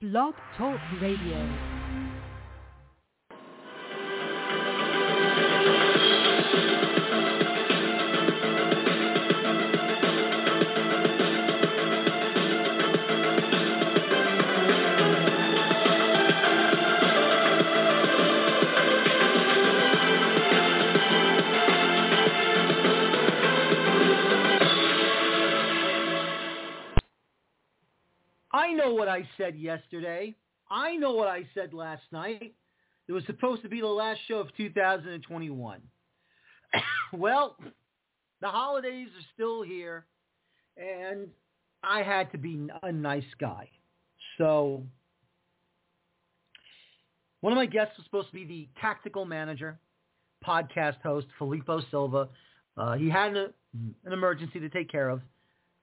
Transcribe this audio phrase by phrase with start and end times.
[0.00, 1.79] Blog Talk Radio.
[28.80, 30.34] Know what I said yesterday.
[30.70, 32.54] I know what I said last night.
[33.08, 35.80] It was supposed to be the last show of 2021.
[37.12, 37.56] well,
[38.40, 40.06] the holidays are still here,
[40.76, 41.28] and
[41.82, 43.68] I had to be a nice guy.
[44.38, 44.84] So
[47.40, 49.78] one of my guests was supposed to be the tactical manager,
[50.46, 52.28] podcast host, Filippo Silva.
[52.76, 53.46] Uh, he had a,
[54.04, 55.20] an emergency to take care of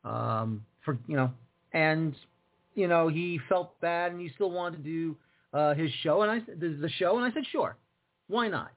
[0.03, 1.31] um, for, you know,
[1.73, 2.15] and
[2.77, 5.15] you know, he felt bad and he still wanted to do
[5.51, 7.75] uh, his show and I the, the show and I said, sure,
[8.27, 8.71] why not?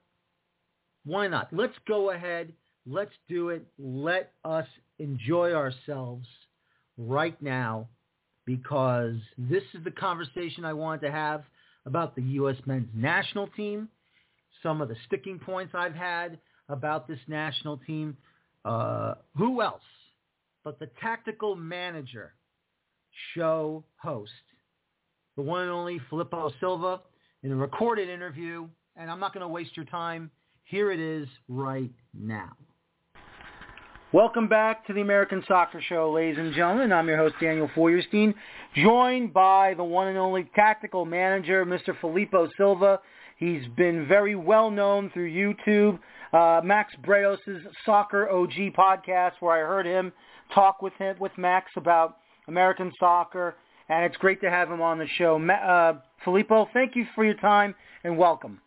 [1.05, 1.49] Why not?
[1.53, 2.53] Let's go ahead.
[2.87, 3.67] Let's do it.
[3.79, 4.67] Let us
[4.99, 6.27] enjoy ourselves
[6.97, 7.89] right now
[8.47, 11.45] because this is the conversation I wanted to have
[11.85, 12.57] about the U.S.
[12.65, 13.89] men's national team,
[14.63, 18.17] some of the sticking points I've had about this national team.
[18.65, 19.81] Uh, who else
[20.65, 22.35] but the tactical manager
[23.35, 24.33] show host,
[25.37, 27.01] the one and only Filippo Silva,
[27.43, 28.69] in a recorded interview.
[28.97, 30.31] And I'm not going to waste your time.
[30.65, 32.51] Here it is right now.
[34.13, 36.93] Welcome back to the American Soccer Show, ladies and gentlemen.
[36.93, 38.35] I'm your host, Daniel Feuerstein,
[38.75, 41.95] joined by the one and only tactical manager, Mr.
[42.01, 42.99] Filippo Silva.
[43.37, 46.01] He's been very well known through YouTube,
[46.33, 47.39] uh, Max Bretos'
[47.87, 50.13] Soccer OG podcast, where I heard him
[50.55, 52.19] talk with him with Max about
[52.51, 53.55] American soccer,
[53.89, 55.41] and it's great to have him on the show.
[55.41, 58.61] Uh, Filippo, thank you for your time and welcome.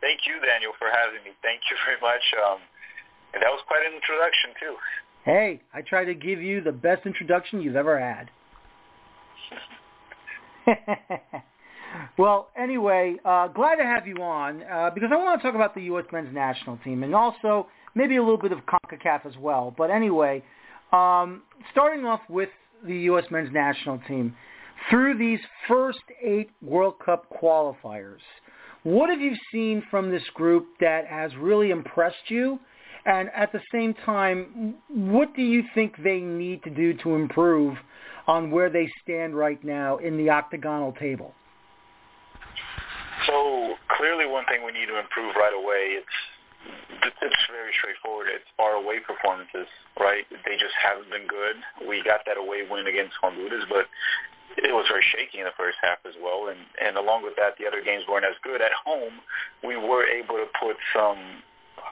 [0.00, 1.30] Thank you, Daniel, for having me.
[1.42, 2.22] Thank you very much.
[2.46, 2.58] Um,
[3.34, 4.76] and that was quite an introduction, too.
[5.24, 8.30] Hey, I try to give you the best introduction you've ever had.
[12.18, 15.74] well, anyway, uh, glad to have you on uh, because I want to talk about
[15.74, 16.04] the U.S.
[16.12, 19.74] men's national team and also maybe a little bit of CONCACAF as well.
[19.76, 20.42] But anyway,
[20.92, 22.50] um, starting off with
[22.86, 23.24] the U.S.
[23.30, 24.36] men's national team,
[24.90, 28.20] through these first eight World Cup qualifiers,
[28.82, 32.58] what have you seen from this group that has really impressed you?
[33.06, 37.76] And at the same time, what do you think they need to do to improve
[38.26, 41.34] on where they stand right now in the octagonal table?
[43.26, 46.06] So clearly one thing we need to improve right away, it's
[47.24, 48.28] it's very straightforward.
[48.32, 50.24] It's our away performances, right?
[50.44, 51.56] They just haven't been good.
[51.86, 53.88] We got that away win against Honduras, but
[54.60, 56.48] it was very shaky in the first half as well.
[56.48, 58.62] And and along with that, the other games weren't as good.
[58.62, 59.20] At home,
[59.64, 61.42] we were able to put some.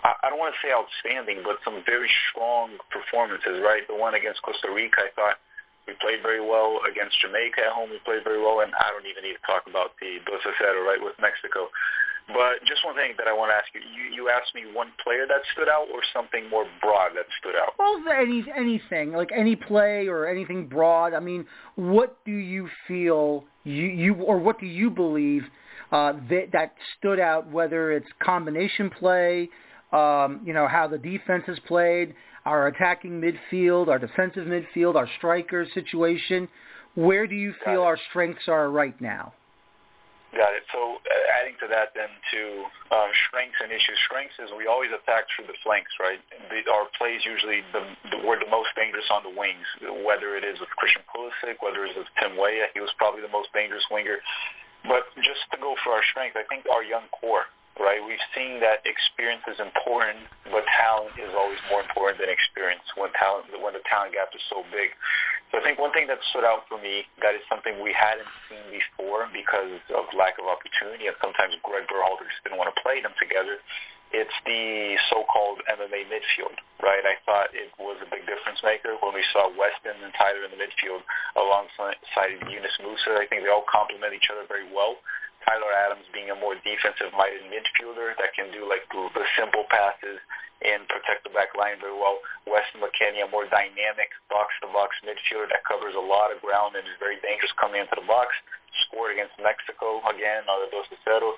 [0.02, 3.86] I don't want to say outstanding, but some very strong performances, right?
[3.86, 5.38] The one against Costa Rica, I thought
[5.86, 7.90] we played very well against Jamaica at home.
[7.90, 11.02] We played very well, and I don't even need to talk about the Dos right,
[11.02, 11.70] with Mexico.
[12.28, 13.80] But just one thing that I want to ask you.
[13.80, 17.54] You, you asked me one player that stood out or something more broad that stood
[17.56, 17.74] out?
[17.78, 21.14] Well, any, anything, like any play or anything broad.
[21.14, 21.44] I mean,
[21.74, 25.42] what do you feel you, you or what do you believe
[25.90, 29.48] uh, that, that stood out, whether it's combination play,
[29.92, 35.08] um, you know, how the defense is played, our attacking midfield, our defensive midfield, our
[35.18, 36.48] striker situation.
[36.94, 39.34] Where do you feel our strengths are right now?
[40.32, 40.64] Got it.
[40.72, 42.40] So uh, adding to that then to
[42.88, 44.00] um, strengths and issues.
[44.08, 46.16] Strengths is we always attack through the flanks, right?
[46.48, 49.68] The, our plays usually the, the, we're the most dangerous on the wings,
[50.08, 52.72] whether it is with Christian Pulisic, whether it is with Tim Weah.
[52.72, 54.24] He was probably the most dangerous winger.
[54.88, 58.00] But just to go for our strength, I think our young core, right?
[58.00, 63.12] We've seen that experience is important, but talent is always more important than experience when
[63.14, 64.96] talent when the talent gap is so big.
[65.52, 68.28] So I think one thing that stood out for me that is something we hadn't
[68.48, 72.78] seen before because of lack of opportunity, and sometimes Greg Berhalter just didn't want to
[72.80, 73.60] play them together.
[74.16, 77.04] It's the so-called MMA midfield, right?
[77.04, 80.56] I thought it was a big difference maker when we saw Weston and Tyler in
[80.56, 81.04] the midfield
[81.36, 82.00] alongside
[82.48, 83.20] Yunus Musah.
[83.20, 85.00] I think they all complement each other very well.
[85.44, 90.20] Tyler Adams being a more defensive-minded midfielder that can do like the simple passes
[90.62, 92.22] and protect the back line very well.
[92.46, 96.98] Weston McKennie, a more dynamic box-to-box midfielder that covers a lot of ground and is
[97.02, 98.34] very dangerous coming into the box.
[98.88, 101.36] Scored against Mexico again, on the 2 0.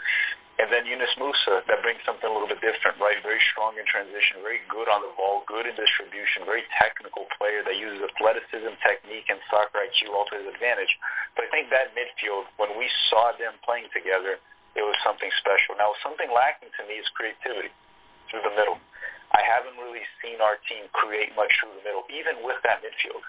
[0.55, 3.19] And then Yunus Musah, that brings something a little bit different, right?
[3.27, 7.67] Very strong in transition, very good on the ball, good in distribution, very technical player
[7.67, 10.95] that uses athleticism, technique, and soccer IQ all to his advantage.
[11.35, 14.39] But I think that midfield, when we saw them playing together,
[14.79, 15.75] it was something special.
[15.75, 17.75] Now, something lacking to me is creativity
[18.31, 18.79] through the middle.
[19.35, 23.27] I haven't really seen our team create much through the middle, even with that midfield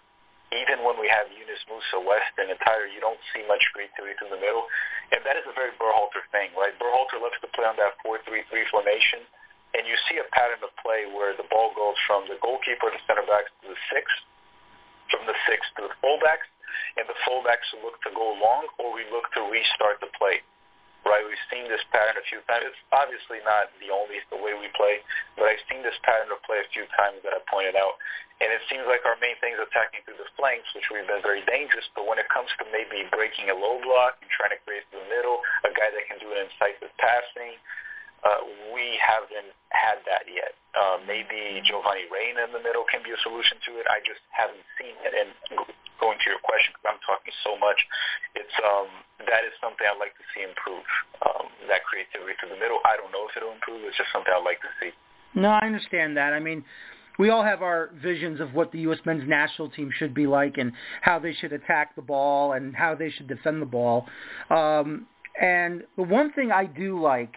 [0.54, 4.32] even when we have Yunus Musah, Weston, and Tyler, you don't see much creativity through
[4.32, 4.70] the middle.
[5.12, 6.76] And that is a very Berhalter thing, right?
[6.80, 9.26] Berhalter loves to play on that 4-3-3 formation,
[9.74, 13.00] and you see a pattern of play where the ball goes from the goalkeeper to
[13.10, 14.06] center backs to the six,
[15.10, 16.48] from the six to the fullbacks,
[16.96, 20.44] and the fullbacks look to go long or we look to restart the play
[21.06, 21.22] right?
[21.22, 22.66] We've seen this pattern a few times.
[22.66, 25.06] It's obviously not the only the way we play,
[25.38, 28.02] but I've seen this pattern of play a few times that I pointed out.
[28.44, 31.24] And it seems like our main thing is attacking through the flanks, which we've been
[31.24, 31.88] very dangerous.
[31.96, 35.08] But when it comes to maybe breaking a low block and trying to create through
[35.08, 37.56] the middle, a guy that can do an incisive passing,
[38.28, 38.42] uh,
[38.76, 40.58] we haven't had that yet.
[40.76, 43.88] Uh, maybe Giovanni Reyna in the middle can be a solution to it.
[43.88, 45.14] I just haven't seen it.
[45.16, 45.32] And
[46.00, 47.80] going to your question, because I'm talking so much,
[48.36, 48.90] it's um,
[49.28, 50.86] that is something I'd like to see improve.
[51.24, 52.80] Um, that creativity through the middle.
[52.86, 53.84] I don't know if it'll improve.
[53.88, 54.92] It's just something I'd like to see.
[55.36, 56.34] No, I understand that.
[56.34, 56.64] I mean,
[57.18, 59.00] we all have our visions of what the U.S.
[59.06, 60.72] men's national team should be like and
[61.02, 64.06] how they should attack the ball and how they should defend the ball.
[64.50, 65.08] Um,
[65.40, 67.34] and the one thing I do like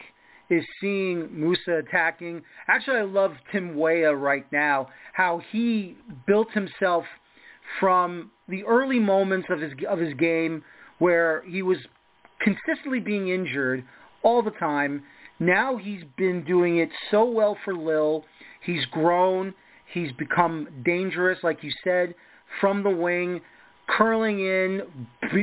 [0.51, 2.43] is seeing Musah attacking.
[2.69, 5.97] Actually, I love Tim Weah right now, how he
[6.27, 7.05] built himself
[7.81, 10.63] from the early moments of his of his game
[10.99, 11.79] where he was
[12.41, 13.85] consistently being injured
[14.23, 15.03] all the time.
[15.39, 18.25] Now he's been doing it so well for Lille.
[18.65, 19.55] He's grown.
[19.93, 22.15] He's become dangerous, like you said,
[22.61, 23.41] from the wing,
[23.89, 24.83] curling in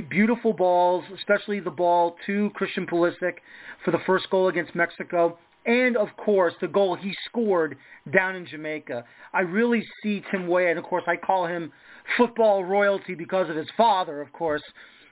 [0.09, 3.35] beautiful balls, especially the ball to Christian Pulisic
[3.83, 5.37] for the first goal against Mexico.
[5.65, 7.77] And, of course, the goal he scored
[8.13, 9.03] down in Jamaica.
[9.33, 11.71] I really see Tim Weah, and, of course, I call him
[12.17, 14.61] football royalty because of his father, of course,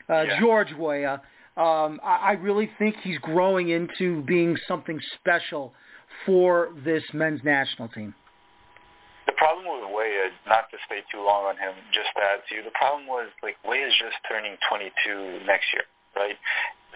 [0.09, 0.39] uh, yeah.
[0.39, 1.21] George Weah.
[1.57, 5.73] Um, I, I really think he's growing into being something special
[6.25, 8.13] for this men's national team.
[9.25, 12.55] The problem with Weah, not to stay too long on him, just to add to
[12.55, 15.85] you, the problem was like Weah is just turning 22 next year,
[16.15, 16.37] right?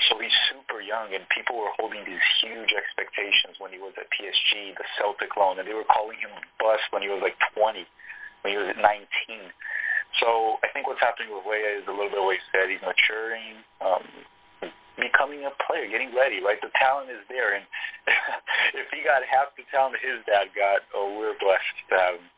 [0.06, 4.06] So he's super young, and people were holding these huge expectations when he was at
[4.14, 6.30] PSG, the Celtic loan, and they were calling him
[6.62, 7.82] bust when he was like 20,
[8.46, 8.86] when he was 19.
[10.22, 12.70] So I think what's happening with Weah is a little bit what he said.
[12.70, 14.06] He's maturing, um,
[15.02, 16.62] becoming a player, getting ready, right?
[16.62, 17.58] The talent is there.
[17.58, 17.66] And
[18.78, 22.30] if he got half the talent his dad got, oh, we're blessed to have him.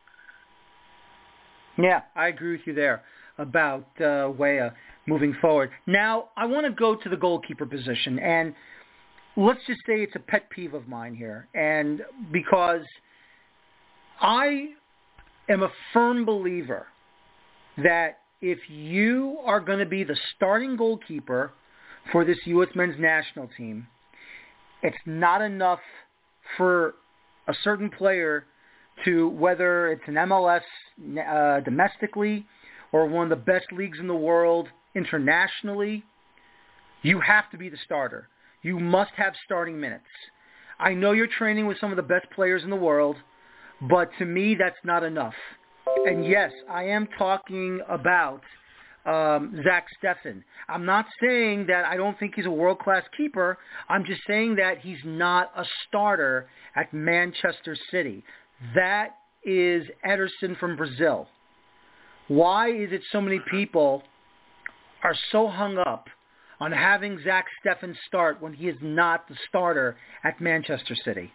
[1.79, 3.03] Yeah, I agree with you there
[3.37, 4.73] about uh, Weah
[5.09, 5.71] moving forward.
[5.87, 8.53] Now, I want to go to the goalkeeper position, and
[9.35, 12.01] let's just say it's a pet peeve of mine here, and
[12.31, 12.85] because
[14.21, 14.69] I
[15.49, 16.87] am a firm believer
[17.83, 21.51] that if you are going to be the starting goalkeeper
[22.11, 22.69] for this U.S.
[22.75, 23.87] men's national team.
[24.81, 25.79] It's not enough
[26.57, 26.95] for
[27.47, 28.45] a certain player
[29.05, 30.61] to, whether it's an MLS
[30.99, 32.45] uh, domestically
[32.91, 34.67] or one of the best leagues in the world
[34.99, 36.03] internationally,
[37.01, 38.27] you have to be the starter.
[38.61, 40.11] You must have starting minutes.
[40.77, 43.15] I know you're training with some of the best players in the world,
[43.89, 45.33] but to me, that's not enough.
[46.05, 48.41] And yes, I am talking about
[49.05, 50.43] um, Zach Steffen.
[50.67, 53.57] I'm not saying that I don't think he's a world-class keeper.
[53.87, 58.23] I'm just saying that he's not a starter at Manchester City.
[58.75, 61.27] That is Ederson from Brazil.
[62.27, 64.03] Why is it so many people
[65.03, 66.07] are so hung up
[66.59, 71.31] on having Zach Steffen start when he is not the starter at Manchester City?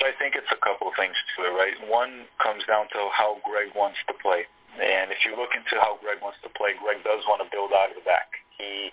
[0.00, 1.76] So I think it's a couple of things to it, right?
[1.88, 4.44] One comes down to how Greg wants to play.
[4.76, 7.72] And if you look into how Greg wants to play, Greg does want to build
[7.72, 8.28] out of the back.
[8.60, 8.92] He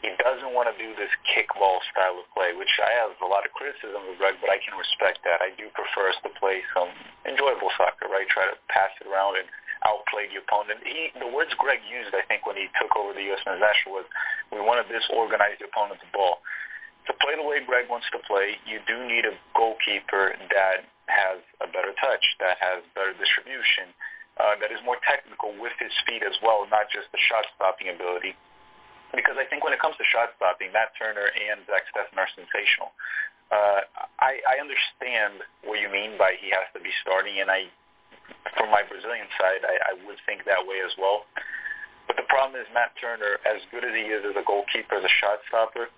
[0.00, 3.46] he doesn't want to do this kickball style of play, which I have a lot
[3.46, 5.38] of criticism of Greg, but I can respect that.
[5.38, 6.90] I do prefer us to play some
[7.22, 8.26] enjoyable soccer, right?
[8.26, 9.46] Try to pass it around and
[9.86, 10.82] outplay the opponent.
[10.86, 13.42] He, the words Greg used, I think, when he took over the U.S.
[13.46, 14.08] men's national was,
[14.50, 16.42] we want to disorganize the opponent's ball.
[17.10, 21.42] To play the way Greg wants to play, you do need a goalkeeper that has
[21.58, 23.90] a better touch, that has better distribution,
[24.38, 28.38] uh, that is more technical with his speed as well, not just the shot-stopping ability.
[29.12, 32.94] Because I think when it comes to shot-stopping, Matt Turner and Zach Steffen are sensational.
[33.52, 33.84] Uh,
[34.16, 37.68] I, I understand what you mean by he has to be starting, and I,
[38.56, 41.26] from my Brazilian side, I, I would think that way as well.
[42.06, 45.06] But the problem is Matt Turner, as good as he is as a goalkeeper, as
[45.06, 45.88] a shot stopper,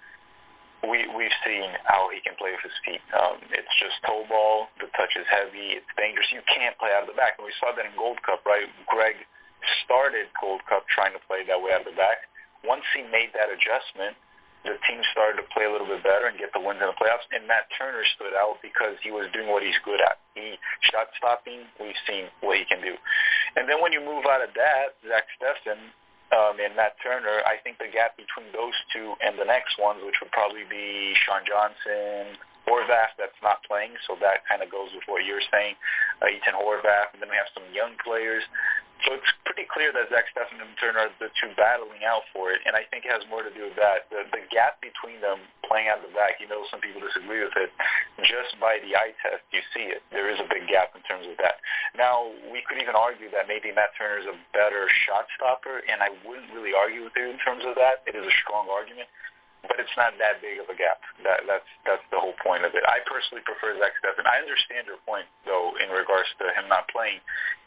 [0.85, 3.01] we we've seen how he can play with his feet.
[3.17, 4.69] Um, it's just toe ball.
[4.81, 5.81] The touch is heavy.
[5.81, 6.29] It's dangerous.
[6.29, 8.69] You can't play out of the back, and we saw that in Gold Cup, right?
[8.85, 9.17] Greg
[9.85, 12.29] started Gold Cup trying to play that way out of the back.
[12.65, 14.17] Once he made that adjustment,
[14.65, 16.97] the team started to play a little bit better and get the wins in the
[16.97, 17.29] playoffs.
[17.31, 20.17] And Matt Turner stood out because he was doing what he's good at.
[20.33, 20.57] He
[20.89, 21.69] shot stopping.
[21.77, 22.97] We've seen what he can do.
[23.57, 25.93] And then when you move out of that, Zach Steffen
[26.33, 30.01] um, and Matt Turner, I think the gap between those two and the next ones,
[30.01, 34.89] which would probably be Sean Johnson, Horvath that's not playing, so that kind of goes
[34.97, 35.77] with what you're saying,
[36.25, 38.41] uh, Ethan Horvath, and then we have some young players.
[39.05, 42.57] So it's pretty clear that Zach Steffen and Turner are the two battling out for
[42.57, 44.09] it, and I think it has more to do with that.
[44.09, 47.53] The, the gap between them playing out the back, you know some people disagree with
[47.61, 47.69] it,
[48.25, 50.01] just by the eye test, you see it.
[50.09, 51.61] There is a big gap in terms of that.
[51.93, 56.01] Now, we could even argue that maybe Matt Turner is a better shot stopper, and
[56.01, 58.01] I wouldn't really argue with you in terms of that.
[58.09, 59.13] It is a strong argument
[59.69, 61.01] but it's not that big of a gap.
[61.25, 62.85] That that's that's the whole point of it.
[62.85, 64.29] I personally prefer Zach Steffen.
[64.29, 67.21] I understand your point though in regards to him not playing,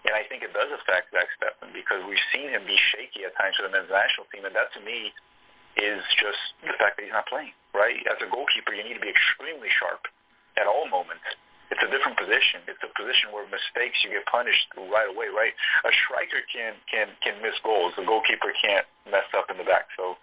[0.05, 3.33] and I think it does affect Zach Steffen because we've seen him be shaky at
[3.37, 5.13] times for the men's national team, and that to me
[5.77, 7.53] is just the fact that he's not playing.
[7.73, 8.01] Right?
[8.09, 10.09] As a goalkeeper, you need to be extremely sharp
[10.57, 11.25] at all moments.
[11.69, 12.63] It's a different position.
[12.65, 15.51] It's a position where mistakes you get punished right away, right?
[15.83, 17.91] A striker can can can miss goals.
[17.99, 19.91] A goalkeeper can't mess up in the back.
[19.99, 20.15] So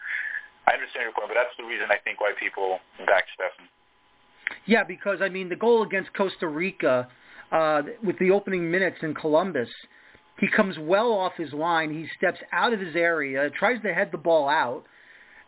[0.66, 3.66] I understand your point, but that's the reason I think why people back Steffen.
[4.66, 7.09] Yeah, because I mean the goal against Costa Rica
[7.52, 9.68] uh, with the opening minutes in Columbus,
[10.38, 11.92] he comes well off his line.
[11.92, 14.85] He steps out of his area, tries to head the ball out,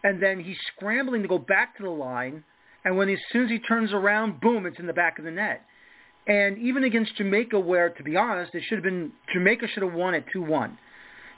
[0.05, 2.45] and then he's scrambling to go back to the line.
[2.85, 5.31] And when as soon as he turns around, boom, it's in the back of the
[5.31, 5.63] net.
[6.29, 9.93] And even against Jamaica, where to be honest, it should have been Jamaica should have
[9.93, 10.79] won at two one.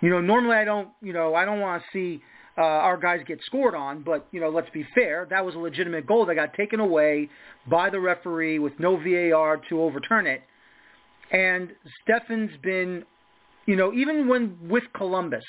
[0.01, 2.23] You know, normally I don't, you know, I don't want to see
[2.59, 4.03] uh, our guys get scored on.
[4.03, 5.27] But you know, let's be fair.
[5.31, 7.29] That was a legitimate goal that got taken away
[7.71, 10.43] by the referee with no VAR to overturn it.
[11.31, 11.73] And
[12.03, 13.05] Steffen's been,
[13.67, 15.45] you know, even when with Columbus,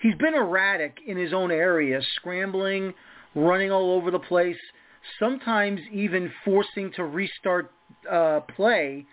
[0.00, 2.94] he's been erratic in his own area, scrambling,
[3.34, 4.56] running all over the place,
[5.18, 7.72] sometimes even forcing to restart
[8.10, 9.06] uh, play.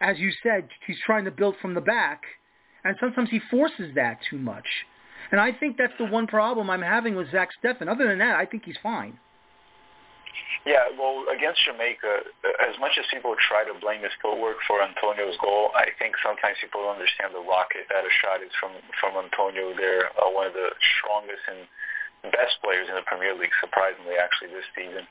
[0.00, 2.22] As you said, he's trying to build from the back,
[2.84, 4.66] and sometimes he forces that too much.
[5.34, 7.90] And I think that's the one problem I'm having with Zach Steffen.
[7.90, 9.18] Other than that, I think he's fine.
[10.62, 12.30] Yeah, well, against Jamaica,
[12.62, 16.62] as much as people try to blame his footwork for Antonio's goal, I think sometimes
[16.62, 19.74] people don't understand the rocket that a shot is from from Antonio.
[19.74, 20.70] They're uh, one of the
[21.02, 21.66] strongest and
[22.30, 25.02] best players in the Premier League, surprisingly, actually, this season.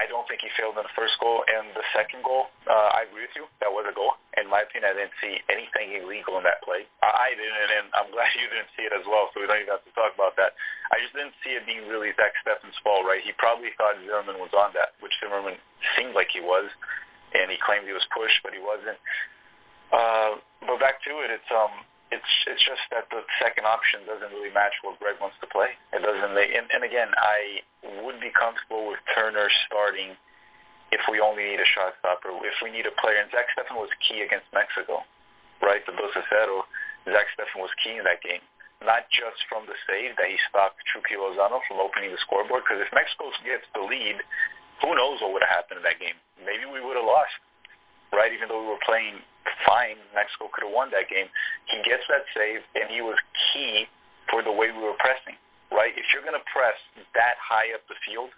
[0.00, 1.44] I don't think he failed in the first goal.
[1.44, 3.44] And the second goal, uh, I agree with you.
[3.60, 4.16] That was a goal.
[4.40, 6.88] In my opinion, I didn't see anything illegal in that play.
[7.04, 9.76] I didn't, and I'm glad you didn't see it as well, so we don't even
[9.76, 10.56] have to talk about that.
[10.88, 13.20] I just didn't see it being really Zach Steffen's fault, right?
[13.20, 15.60] He probably thought Zimmerman was on that, which Zimmerman
[16.00, 16.72] seemed like he was,
[17.36, 18.96] and he claimed he was pushed, but he wasn't.
[19.92, 24.30] Uh, but back to it, it's um, it's it's just that the second option doesn't
[24.34, 25.78] really match what Greg wants to play.
[25.94, 26.34] It doesn't.
[26.34, 27.62] And, and again, I
[28.02, 30.18] would be comfortable with Turner starting
[30.90, 32.34] if we only need a shot stopper.
[32.42, 35.06] If we need a player, and Zach Steffen was key against Mexico,
[35.62, 35.82] right?
[35.86, 36.66] The Dos Cero.
[37.06, 38.42] Zach Steffen was key in that game.
[38.82, 42.80] Not just from the save that he stopped Chucky Lozano from opening the scoreboard, because
[42.80, 44.18] if Mexico gets the lead,
[44.80, 46.16] who knows what would have happened in that game?
[46.40, 47.36] Maybe we would have lost,
[48.08, 48.32] right?
[48.32, 49.20] Even though we were playing
[49.64, 49.96] fine.
[50.14, 51.28] Mexico could have won that game.
[51.68, 53.16] He gets that save, and he was
[53.52, 53.86] key
[54.28, 55.36] for the way we were pressing,
[55.72, 55.92] right?
[55.96, 56.76] If you're going to press
[57.14, 58.30] that high up the field,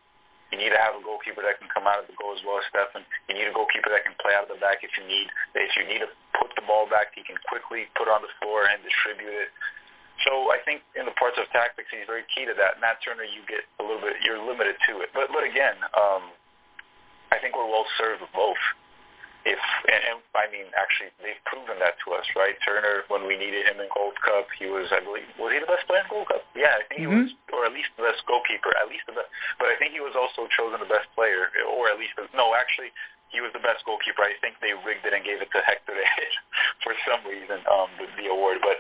[0.53, 2.61] you need to have a goalkeeper that can come out of the goal as well
[2.61, 3.09] as Steffen.
[3.25, 5.33] You need a goalkeeper that can play out of the back if you need.
[5.57, 8.69] If you need to put the ball back, he can quickly put on the floor
[8.69, 9.49] and distribute it.
[10.29, 12.79] So I think in the parts of tactics, he's very key to that.
[12.85, 15.09] Matt Turner, you get a little bit, you're limited to it.
[15.17, 16.37] But but again, um,
[17.33, 18.61] I think we're well served with both
[19.43, 19.59] if
[19.91, 22.55] and, and I mean actually they've proven that to us, right?
[22.63, 25.71] Turner, when we needed him in Gold Cup, he was I believe was he the
[25.71, 26.47] best player in Gold Cup?
[26.55, 27.27] Yeah, I think mm-hmm.
[27.27, 29.31] he was, or at least the best goalkeeper, at least the best.
[29.59, 32.95] But I think he was also chosen the best player, or at least no, actually
[33.35, 34.23] he was the best goalkeeper.
[34.23, 36.33] I think they rigged it and gave it to Hector to hit
[36.85, 38.79] for some reason um, the, the award, but.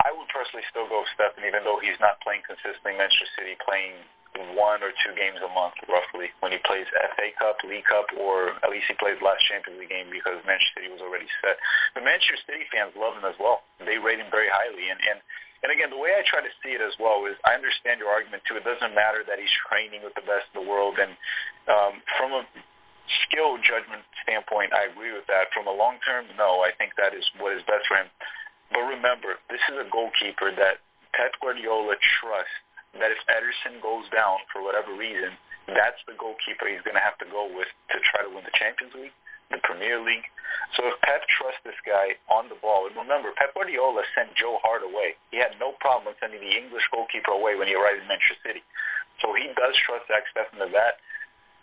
[0.00, 2.96] I would personally still go Steffen, even though he's not playing consistently.
[2.96, 4.00] Manchester City playing
[4.54, 8.54] one or two games a month, roughly, when he plays FA Cup, League Cup, or
[8.62, 11.58] at least he plays last Champions League game because Manchester City was already set.
[11.98, 13.66] The Manchester City fans love him as well.
[13.82, 14.86] They rate him very highly.
[14.88, 15.18] And, and,
[15.66, 18.14] and again, the way I try to see it as well is I understand your
[18.14, 18.54] argument, too.
[18.54, 21.02] It doesn't matter that he's training with the best in the world.
[21.02, 21.12] And
[21.66, 22.46] um, from a
[23.26, 25.50] skill judgment standpoint, I agree with that.
[25.50, 28.08] From a long term, no, I think that is what is best for him.
[28.70, 30.78] But remember, this is a goalkeeper that
[31.10, 32.54] Pep Guardiola trusts
[32.98, 35.36] that if Ederson goes down for whatever reason,
[35.70, 38.54] that's the goalkeeper he's going to have to go with to try to win the
[38.58, 39.14] Champions League,
[39.50, 40.26] the Premier League.
[40.74, 44.58] So if Pep trusts this guy on the ball, and remember, Pep Guardiola sent Joe
[44.62, 45.14] Hart away.
[45.30, 48.62] He had no problem sending the English goalkeeper away when he arrived in Manchester City.
[49.22, 50.98] So he does trust Zach Steffen to that.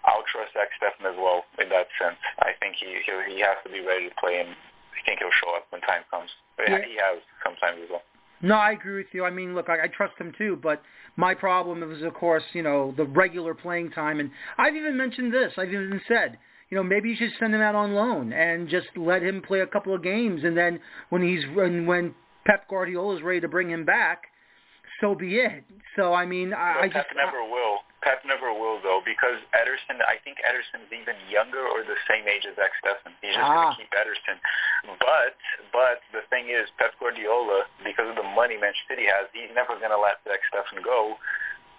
[0.07, 2.19] I'll trust Zach Steffen as well in that sense.
[2.39, 4.55] I think he he, he has to be ready to play, and
[4.96, 6.31] I think he'll show up when time comes.
[6.60, 6.79] Yeah.
[6.84, 8.05] He has sometimes as well.
[8.41, 9.25] No, I agree with you.
[9.25, 10.82] I mean, look, I, I trust him too, but
[11.15, 14.20] my problem is, of course, you know, the regular playing time.
[14.20, 15.53] And I've even mentioned this.
[15.58, 16.38] I've even said,
[16.70, 19.62] you know, maybe you should send him out on loan and just let him play
[19.62, 20.79] a couple of games, and then
[21.10, 22.13] when he's when when
[22.46, 24.24] Pep Guardiola is ready to bring him back,
[25.00, 25.63] so be it.
[25.96, 27.82] So I mean, I, I just Pep never I, will.
[28.06, 29.98] Pep never will though, because Ederson.
[30.06, 33.13] I think Ederson's even younger or the same age as Zach Steffen.
[33.22, 33.74] He's just ah.
[33.74, 34.38] going to keep Ederson.
[35.01, 35.38] But
[35.74, 39.77] but the thing is, Pep Guardiola, because of the money Manchester City has, he's never
[39.77, 41.18] going to let Zach Steffen go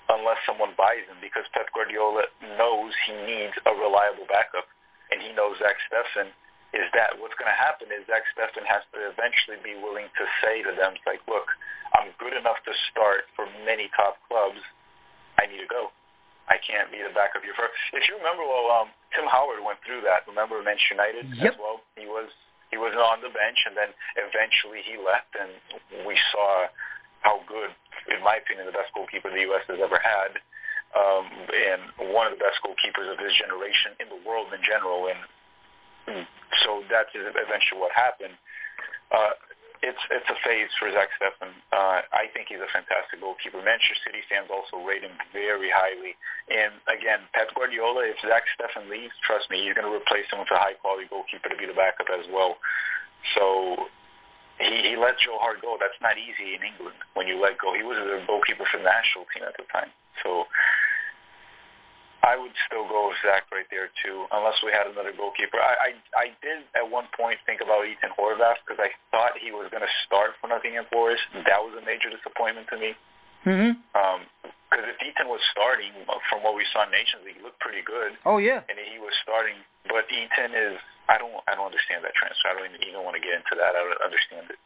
[0.09, 2.25] unless someone buys him, because Pep Guardiola
[2.57, 4.65] knows he needs a reliable backup,
[5.13, 6.33] and he knows Zach Steffen
[6.77, 10.25] is that what's going to happen is Zach Steffen has to eventually be willing to
[10.45, 11.49] say to them, like, look,
[11.97, 14.61] I'm good enough to start for many top clubs.
[15.41, 15.89] I need to go.
[16.49, 17.57] I can't be the backup here.
[17.57, 20.25] For if you remember, well, um, Tim Howard went through that.
[20.29, 21.55] Remember Manchester United yep.
[21.55, 21.85] as well.
[21.97, 22.33] He was
[22.73, 25.53] he was on the bench, and then eventually he left, and
[26.05, 26.69] we saw
[27.25, 27.73] how good,
[28.13, 29.65] in my opinion, the best goalkeeper the U.S.
[29.73, 30.37] has ever had,
[30.93, 35.09] um, and one of the best goalkeepers of his generation in the world in general.
[35.09, 35.21] And
[36.65, 38.35] so that's eventually what happened.
[39.13, 39.35] Uh,
[39.83, 41.55] it's it's a phase for Zach Steffen.
[41.71, 43.63] Uh, I think he's a fantastic goalkeeper.
[43.63, 46.19] Manchester City fans also rate him very highly.
[46.51, 50.43] And again, Pep Guardiola, if Zach Steffen leaves, trust me, he's going to replace him
[50.43, 52.59] with a high quality goalkeeper to be the backup as well.
[53.39, 53.87] So
[54.59, 55.79] he, he let Joe Hart go.
[55.79, 57.75] That's not easy in England when you let go.
[57.79, 59.95] He was the goalkeeper for the national team at the time.
[60.27, 60.51] So
[62.23, 65.63] I would still go with Zach right there too, unless we had another goalkeeper.
[65.63, 69.55] I I, I did at one point think about Ethan Horvath because I thought he
[69.55, 71.23] was going to start for Nottingham Forest.
[71.47, 72.91] That was a major disappointment to me.
[73.47, 73.73] Mm-hmm.
[73.95, 74.21] Um,
[74.69, 75.95] because if Ethan was starting,
[76.29, 78.19] from what we saw in Nations League, he looked pretty good.
[78.29, 78.61] Oh yeah.
[78.69, 79.57] And he was starting,
[79.89, 80.77] but Ethan is.
[81.09, 81.33] I don't.
[81.49, 82.53] I don't understand that transfer.
[82.53, 83.73] I don't even, even want to get into that.
[83.73, 84.61] I don't understand it.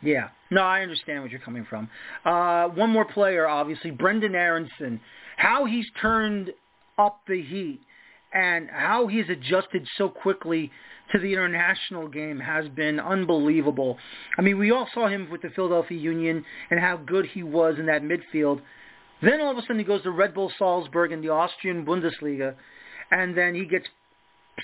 [0.00, 0.28] Yeah.
[0.50, 1.90] No, I understand what you're coming from.
[2.24, 5.00] Uh, one more player, obviously, Brenden Aaronson.
[5.36, 6.52] How he's turned
[6.98, 7.80] up the heat
[8.32, 10.70] and how he's adjusted so quickly
[11.12, 13.96] to the international game has been unbelievable.
[14.36, 17.76] I mean, we all saw him with the Philadelphia Union and how good he was
[17.78, 18.60] in that midfield.
[19.22, 22.54] Then all of a sudden he goes to Red Bull Salzburg in the Austrian Bundesliga,
[23.10, 23.86] and then he gets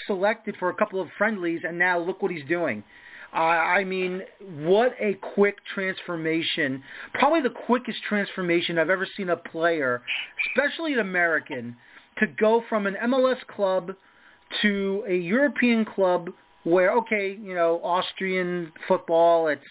[0.06, 2.84] selected for a couple of friendlies, and now look what he's doing.
[3.32, 4.22] I mean,
[4.60, 6.84] what a quick transformation.
[7.14, 10.02] Probably the quickest transformation I've ever seen a player,
[10.50, 11.76] especially an American,
[12.18, 13.92] to go from an MLS club
[14.62, 16.30] to a European club
[16.64, 19.64] where, okay, you know, Austrian football, it's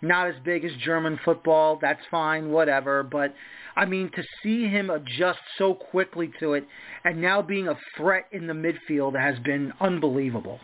[0.00, 1.78] not as big as German football.
[1.80, 3.02] That's fine, whatever.
[3.02, 3.34] But
[3.76, 6.66] I mean, to see him adjust so quickly to it
[7.04, 10.60] and now being a threat in the midfield has been unbelievable.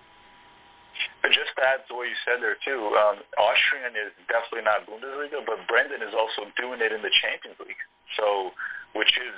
[1.27, 5.42] Just to add to what you said there too, um, Austrian is definitely not Bundesliga,
[5.42, 7.83] but Brenden is also doing it in the Champions League.
[8.14, 8.55] So,
[8.94, 9.35] which is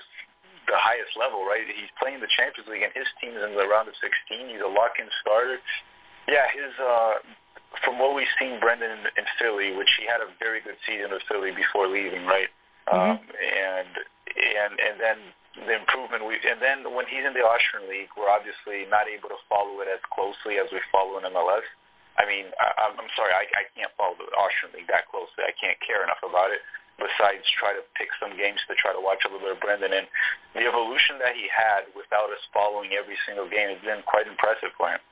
[0.66, 1.62] the highest level, right?
[1.66, 4.11] He's playing the Champions League, and his team is in the round of 16.
[4.50, 5.59] He's a lock-in starter.
[6.26, 7.22] Yeah, his uh,
[7.87, 11.14] from what we've seen, Brenden in, in Philly, which he had a very good season
[11.14, 12.50] with Philly before leaving, right?
[12.90, 12.98] Mm-hmm.
[12.98, 13.92] Um, and
[14.37, 15.18] and and then
[15.66, 19.31] the improvement we and then when he's in the Austrian league, we're obviously not able
[19.31, 21.66] to follow it as closely as we follow in MLS.
[22.16, 25.44] I mean, I, I'm sorry, I, I can't follow the Austrian league that closely.
[25.44, 26.64] I can't care enough about it
[26.96, 29.92] besides try to pick some games to try to watch a little bit of Brenden.
[29.92, 30.09] And
[30.56, 34.72] the evolution that he had without us following every single game has been quite impressive
[34.76, 35.02] for him.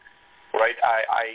[0.56, 0.78] Right?
[0.80, 1.26] I, I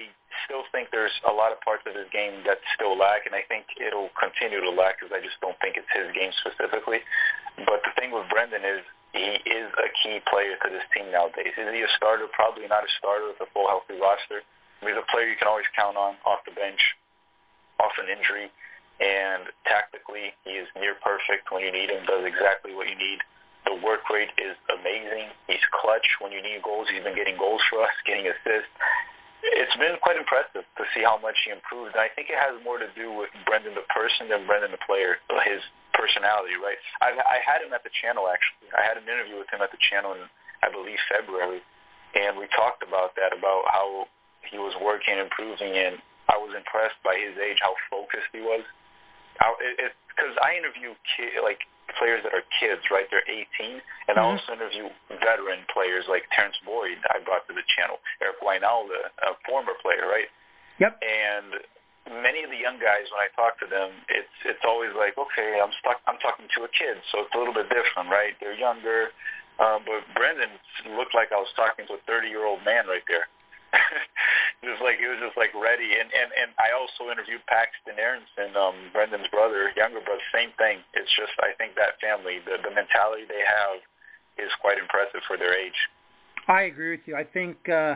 [0.47, 3.43] still think there's a lot of parts of his game that still lack, and I
[3.45, 7.03] think it'll continue to lack because I just don't think it's his game specifically.
[7.67, 8.81] But the thing with Brenden is
[9.11, 11.51] he is a key player to this team nowadays.
[11.51, 12.31] Is he a starter?
[12.31, 14.41] Probably not a starter with a full healthy roster.
[14.79, 16.79] He's a player you can always count on off the bench,
[17.83, 18.47] off an injury
[18.99, 23.23] and tactically he is near perfect when you need him, does exactly what you need.
[23.63, 25.31] The work rate is amazing.
[25.47, 26.87] He's clutch when you need goals.
[26.91, 28.71] He's been getting goals for us, getting assists.
[29.39, 31.95] It's been quite impressive to see how much he improved.
[31.95, 34.83] And I think it has more to do with Brenden the person than Brenden the
[34.83, 35.15] player,
[35.47, 35.63] his
[35.95, 36.75] personality, right?
[36.99, 38.67] I, I had him at the channel, actually.
[38.75, 40.27] I had an interview with him at the channel in,
[40.59, 41.63] I believe, February.
[42.19, 44.11] And we talked about that, about how
[44.43, 48.67] he was working, improving, and I was impressed by his age, how focused he was
[49.39, 51.63] because I interview kid, like
[51.97, 53.07] players that are kids, right?
[53.09, 54.19] They're 18, and mm-hmm.
[54.19, 56.99] I also interview veteran players like Terrence Boyd.
[57.09, 60.29] I brought to the channel, Eric Wynalda, a former player, right?
[60.79, 60.99] Yep.
[61.01, 61.59] And
[62.23, 65.59] many of the young guys, when I talk to them, it's it's always like, okay,
[65.59, 66.01] I'm stuck.
[66.07, 68.33] I'm talking to a kid, so it's a little bit different, right?
[68.39, 69.13] They're younger,
[69.59, 70.55] um, but Brenden
[70.95, 73.27] looked like I was talking to a 30 year old man right there.
[74.65, 75.97] just like he was just like ready.
[75.97, 80.23] And and and I also interviewed Paxten Aaronson, um, Brenden's brother, younger brother.
[80.33, 80.81] Same thing.
[80.93, 83.81] It's just I think that family, the the mentality they have,
[84.37, 85.77] is quite impressive for their age.
[86.47, 87.15] I agree with you.
[87.15, 87.95] I think uh,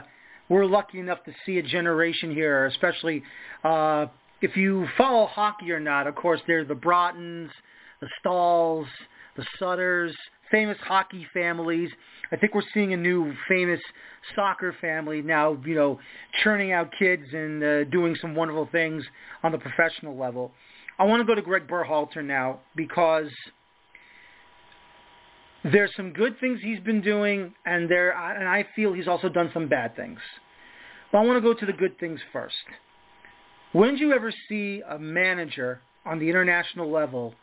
[0.49, 3.23] we're lucky enough to see a generation here, especially
[3.63, 4.07] uh,
[4.41, 6.05] if you follow hockey or not.
[6.07, 7.49] Of course, there's the Broughtons,
[8.01, 8.86] the Staals,
[9.36, 10.15] the Sutters,
[10.51, 11.89] famous hockey families.
[12.33, 13.79] I think we're seeing a new famous
[14.35, 15.99] soccer family now, you know,
[16.43, 19.03] churning out kids and uh, doing some wonderful things
[19.43, 20.51] on the professional level.
[20.97, 23.27] I want to go to Greg Berhalter now because
[25.63, 29.51] there's some good things he's been doing, and there, and I feel he's also done
[29.53, 30.17] some bad things.
[31.11, 32.55] But I want to go to the good things first.
[33.73, 37.35] When did you ever see a manager on the international level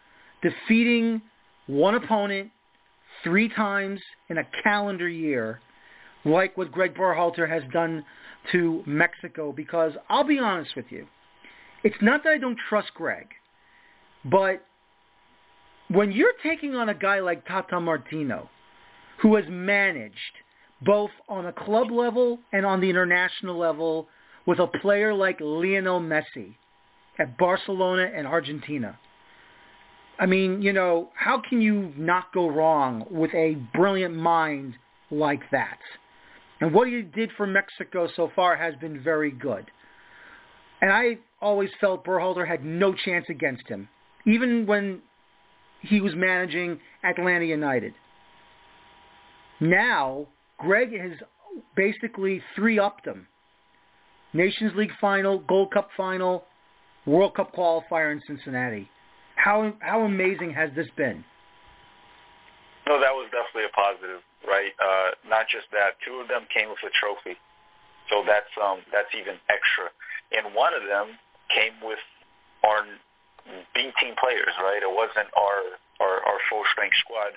[0.42, 1.22] defeating
[1.68, 2.50] one opponent
[3.24, 5.60] three times in a calendar year,
[6.24, 8.04] like what Greg Berhalter has done
[8.52, 9.52] to Mexico.
[9.52, 11.06] Because I'll be honest with you,
[11.82, 13.28] it's not that I don't trust Greg,
[14.24, 14.64] but
[15.88, 18.48] when you're taking on a guy like Tata Martino,
[19.20, 20.14] who has managed
[20.82, 24.08] both on a club level and on the international level
[24.46, 26.54] with a player like Lionel Messi
[27.18, 28.98] at Barcelona and Argentina,
[30.20, 34.74] I mean, you know, how can you not go wrong with a brilliant mind
[35.10, 35.78] like that?
[36.60, 39.64] And what he did for Mexico so far has been very good.
[40.82, 43.88] And I always felt Berhalter had no chance against him,
[44.26, 45.00] even when
[45.80, 47.94] he was managing Atlanta United.
[49.58, 50.26] Now,
[50.58, 51.12] Greg has
[51.76, 53.26] basically three-upped him.
[54.34, 56.44] Nations League final, Gold Cup final,
[57.06, 58.90] World Cup qualifier in Cincinnati.
[59.40, 61.24] How how amazing has this been?
[62.86, 64.72] No, that was definitely a positive, right?
[64.76, 67.40] Uh, not just that, two of them came with a trophy,
[68.12, 69.88] so that's um that's even extra.
[70.36, 71.16] And one of them
[71.48, 72.02] came with
[72.64, 72.84] our
[73.72, 74.84] B team players, right?
[74.84, 77.32] It wasn't our our, our full strength squad.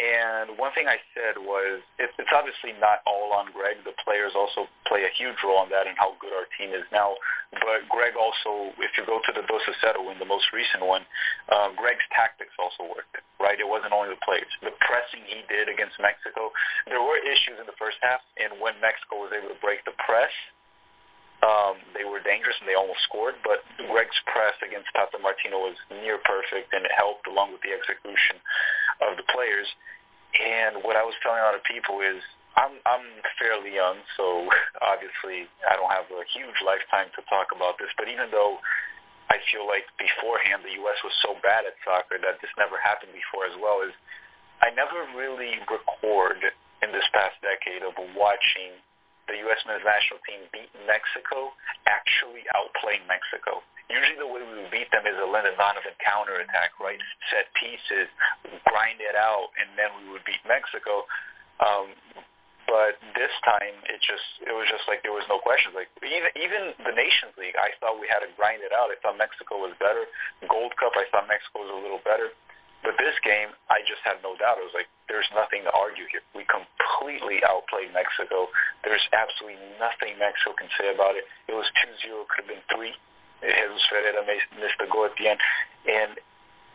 [0.00, 3.84] And one thing I said was, it's, it's obviously not all on Greg.
[3.84, 6.88] The players also play a huge role in that and how good our team is
[6.88, 7.20] now.
[7.52, 10.88] But Greg also, if you go to the Dos a Cero win, the most recent
[10.88, 11.04] one,
[11.52, 13.60] uh, Greg's tactics also worked, right?
[13.60, 14.48] It wasn't only the players.
[14.64, 16.48] The pressing he did against Mexico,
[16.88, 19.92] there were issues in the first half, and when Mexico was able to break the
[20.00, 20.32] press,
[21.44, 25.76] um, they were dangerous and they almost scored, but Greg's press against Tata Martino was
[25.88, 28.40] near perfect and it helped along with the execution
[29.04, 29.68] of the players.
[30.36, 32.22] And what I was telling a lot of people is
[32.54, 33.06] I'm I'm
[33.38, 34.46] fairly young, so
[34.82, 37.90] obviously I don't have a huge lifetime to talk about this.
[37.98, 38.58] But even though
[39.30, 40.98] I feel like beforehand the U.S.
[41.06, 43.94] was so bad at soccer that this never happened before as well, is
[44.58, 46.42] I never really record
[46.82, 48.74] in this past decade of watching
[49.30, 49.62] the U.S.
[49.66, 51.54] men's national team beat Mexico,
[51.86, 53.62] actually outplaying Mexico.
[53.90, 56.98] Usually the way we beat them is a Landon Donovan counterattack, right?
[57.30, 58.06] Set pieces,
[58.70, 61.06] grind it out, and then we would beat Mexico.
[61.58, 61.90] Um,
[62.70, 65.74] but this time it just it was just like there was no question.
[65.74, 68.94] Like even even the Nations League, I thought we had to grind it out.
[68.94, 70.06] I thought Mexico was better.
[70.46, 72.30] Gold Cup, I thought Mexico was a little better.
[72.80, 74.56] But this game, I just had no doubt.
[74.56, 76.24] It was like, there's nothing to argue here.
[76.32, 78.48] We completely outplayed Mexico.
[78.80, 81.28] There's absolutely nothing Mexico can say about it.
[81.44, 82.88] It was 2-0, could have been 3.
[83.44, 85.40] Jesus Ferreira missed the goal at the end.
[85.88, 86.12] And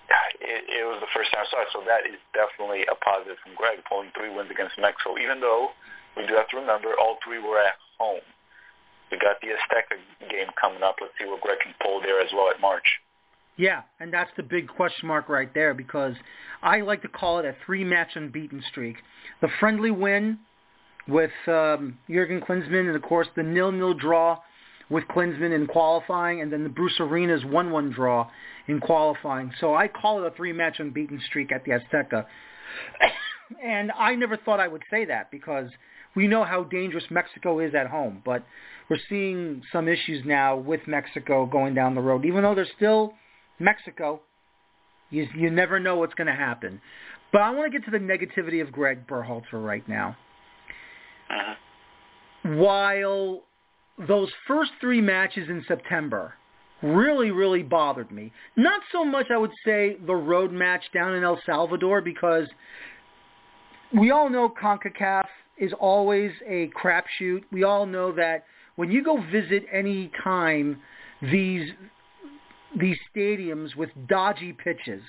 [0.09, 1.73] uh, it, it was the first time I saw it.
[1.73, 5.73] So that is definitely a positive from Greg, pulling three wins against Mexico, even though
[6.17, 8.25] we do have to remember all three were at home.
[9.09, 9.97] We got the Azteca
[10.29, 10.97] game coming up.
[11.01, 13.01] Let's see what Greg can pull there as well at March.
[13.57, 16.13] Yeah, and that's the big question mark right there because
[16.61, 18.97] I like to call it a three-match unbeaten streak.
[19.41, 20.39] The friendly win
[21.07, 24.39] with um, Jurgen Klinsmann, and of course the nil-nil draw
[24.89, 28.29] with Klinsmann in qualifying, and then the Bruce Arena's 1-1 draw
[28.67, 29.51] in qualifying.
[29.59, 32.25] So I call it a three-match unbeaten streak at the Azteca.
[33.63, 35.69] and I never thought I would say that because
[36.13, 38.45] we know how dangerous Mexico is at home, but
[38.89, 43.13] we're seeing some issues now with Mexico going down the road, even though they're still–
[43.59, 44.21] Mexico,
[45.09, 46.81] you you never know what's going to happen.
[47.31, 50.15] But I want to get to the negativity of Greg Berhalter right now.
[51.29, 52.55] Uh-huh.
[52.55, 53.41] While
[54.07, 56.35] those first three matches in September
[56.81, 58.31] really, really bothered me.
[58.55, 62.47] Not so much, I would say, the road match down in El Salvador because
[63.97, 65.25] we all know CONCACAF
[65.57, 67.43] is always a crapshoot.
[67.51, 68.43] We all know that
[68.75, 70.81] when you go visit any time
[71.21, 71.71] these
[72.79, 75.01] these stadiums with dodgy pitches,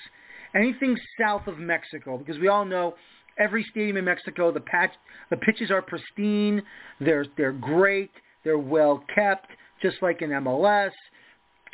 [0.55, 2.95] anything south of Mexico, because we all know
[3.37, 4.91] every stadium in Mexico, the patch,
[5.29, 6.61] the pitches are pristine,
[6.99, 8.11] they're they're great,
[8.43, 9.47] they're well kept,
[9.81, 10.91] just like in MLS,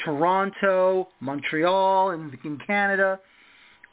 [0.03, 3.19] Toronto, Montreal, and in Canada.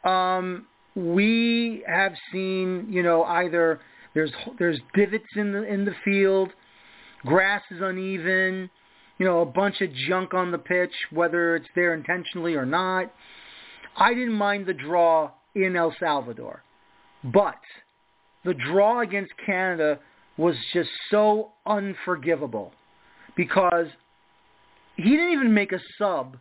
[0.05, 3.81] Um, we have seen, you know, either
[4.15, 6.51] there's there's divots in the in the field,
[7.25, 8.71] grass is uneven,
[9.21, 13.13] you know, a bunch of junk on the pitch, whether it's there intentionally or not.
[13.95, 16.63] I didn't mind the draw in El Salvador,
[17.23, 17.59] but
[18.47, 20.01] the draw against Canada
[20.39, 22.73] was just so unforgivable
[23.37, 23.89] because
[24.97, 26.39] he didn't even make a sub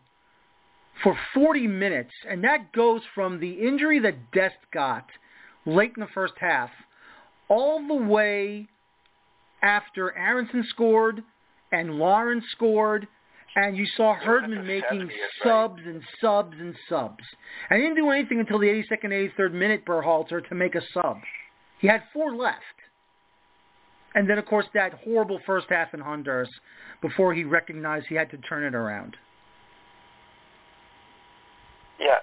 [1.03, 5.05] for 40 minutes, and that goes from the injury that Dest got
[5.65, 6.69] late in the first half
[7.49, 8.69] all the way
[9.61, 11.23] after Aaronson scored
[11.71, 13.07] and Larin scored,
[13.55, 15.09] and you saw Herdman making
[15.43, 17.23] subs and subs and subs.
[17.69, 21.17] And he didn't do anything until the 82nd, 83rd minute, Berhalter, to make a sub.
[21.79, 22.63] He had four left.
[24.15, 26.49] And then, of course, that horrible first half in Honduras
[27.01, 29.15] before he recognized he had to turn it around.
[31.99, 32.19] Yeah,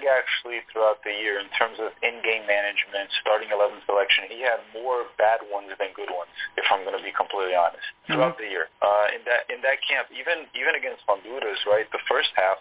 [0.00, 4.64] Greg actually throughout the year, in terms of in-game management, starting 11 selection, he had
[4.72, 6.32] more bad ones than good ones.
[6.56, 8.44] If I'm going to be completely honest, throughout mm-hmm.
[8.44, 12.32] the year, uh, in that in that camp, even even against Honduras, right, the first
[12.34, 12.58] half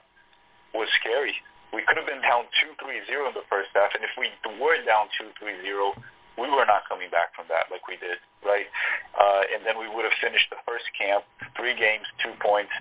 [0.76, 1.36] was scary.
[1.72, 4.28] We could have been down two three zero in the first half, and if we
[4.60, 5.96] were down two three zero,
[6.36, 8.68] we were not coming back from that like we did, right?
[9.16, 11.24] Uh, and then we would have finished the first camp,
[11.56, 12.74] three games, two points.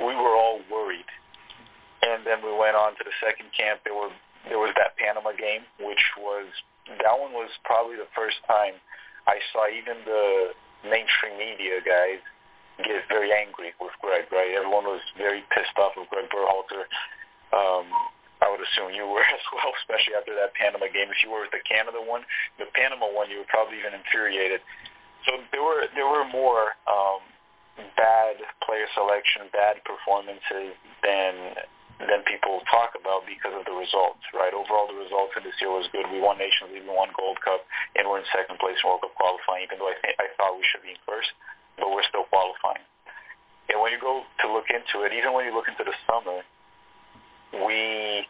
[0.00, 1.08] We were all worried
[2.06, 3.82] and then we went on to the second camp.
[3.82, 4.14] There were
[4.46, 6.46] there was that Panama game, which was
[6.86, 8.78] that one was probably the first time
[9.26, 10.54] I saw even the
[10.86, 12.22] mainstream media guys
[12.78, 14.30] get very angry with Greg.
[14.30, 16.86] Right, everyone was very pissed off with Greg Berhalter.
[17.50, 17.90] Um,
[18.38, 21.10] I would assume you were as well, especially after that Panama game.
[21.10, 22.22] If you were with the Canada one,
[22.62, 24.62] the Panama one, you were probably even infuriated.
[25.26, 27.24] So there were there were more um,
[27.98, 31.58] bad player selection, bad performances than
[32.00, 34.52] than people talk about because of the results, right?
[34.52, 36.04] Overall, the results in this year was good.
[36.12, 37.64] We won Nations League, we won Gold Cup,
[37.96, 40.60] and we're in second place in World Cup qualifying, even though I, think, I thought
[40.60, 41.32] we should be in first,
[41.80, 42.84] but we're still qualifying.
[43.72, 46.44] And when you go to look into it, even when you look into the summer,
[47.64, 48.28] we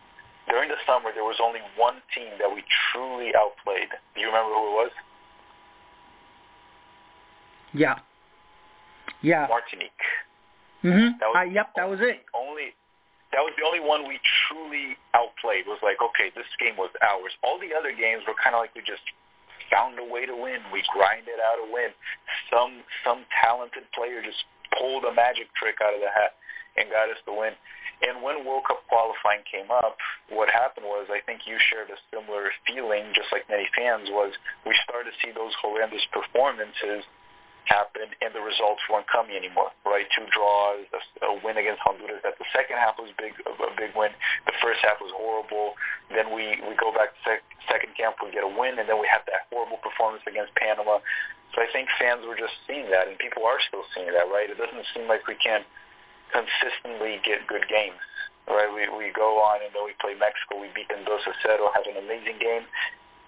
[0.48, 3.90] during the summer there was only one team that we truly outplayed.
[4.14, 4.92] Do you remember who it was?
[7.74, 7.98] Yeah.
[9.22, 9.46] Yeah.
[9.50, 9.90] Martinique.
[10.84, 11.18] Mhm.
[11.18, 12.24] That was uh, yep, that was it.
[12.32, 12.72] Only
[13.34, 15.66] that was the only one we truly outplayed.
[15.66, 17.34] Was like, okay, this game was ours.
[17.42, 19.02] All the other games were kind of like we just
[19.70, 20.62] found a way to win.
[20.70, 21.90] We grinded out a win.
[22.50, 24.46] Some some talented player just
[24.78, 26.38] pulled a magic trick out of the hat
[26.76, 27.54] and got us the win.
[28.04, 29.96] And when World Cup qualifying came up,
[30.28, 34.36] what happened was I think you shared a similar feeling, just like many fans, was
[34.68, 37.08] we started to see those horrendous performances
[37.66, 40.06] happened and the results weren't coming anymore, right?
[40.14, 42.22] Two draws, a, a win against Honduras.
[42.22, 44.14] That the second half was big, a big win.
[44.46, 45.74] The first half was horrible.
[46.10, 48.98] Then we we go back to sec- second camp, we get a win, and then
[48.98, 51.02] we have that horrible performance against Panama.
[51.54, 54.50] So I think fans were just seeing that, and people are still seeing that, right?
[54.50, 55.62] It doesn't seem like we can
[56.30, 58.02] consistently get good games
[58.46, 58.70] right?
[58.70, 60.62] We we go on and then we play Mexico.
[60.62, 62.62] We beat them 2 0, have an amazing game,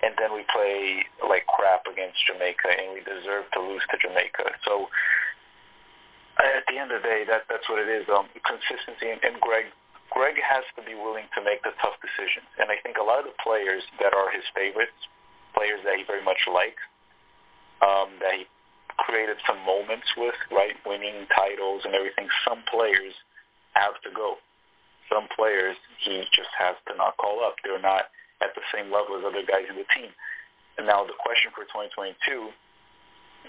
[0.02, 4.54] and then we play like crap against Jamaica, and we deserve to lose to Jamaica.
[4.64, 4.88] So
[6.38, 8.06] at the end of the day, that that's what it is.
[8.06, 9.66] Um, consistency, and, and Greg
[10.10, 12.48] Greg has to be willing to make the tough decisions.
[12.56, 14.96] And I think a lot of the players that are his favorites,
[15.52, 16.80] players that he very much likes,
[17.84, 18.48] um, that he
[18.96, 22.26] created some moments with, right, winning titles and everything.
[22.46, 23.14] Some players
[23.74, 24.40] have to go.
[25.12, 27.56] Some players he just has to not call up.
[27.62, 28.08] They're not
[28.40, 30.10] at the same level as other guys in the team.
[30.78, 32.14] And now the question for 2022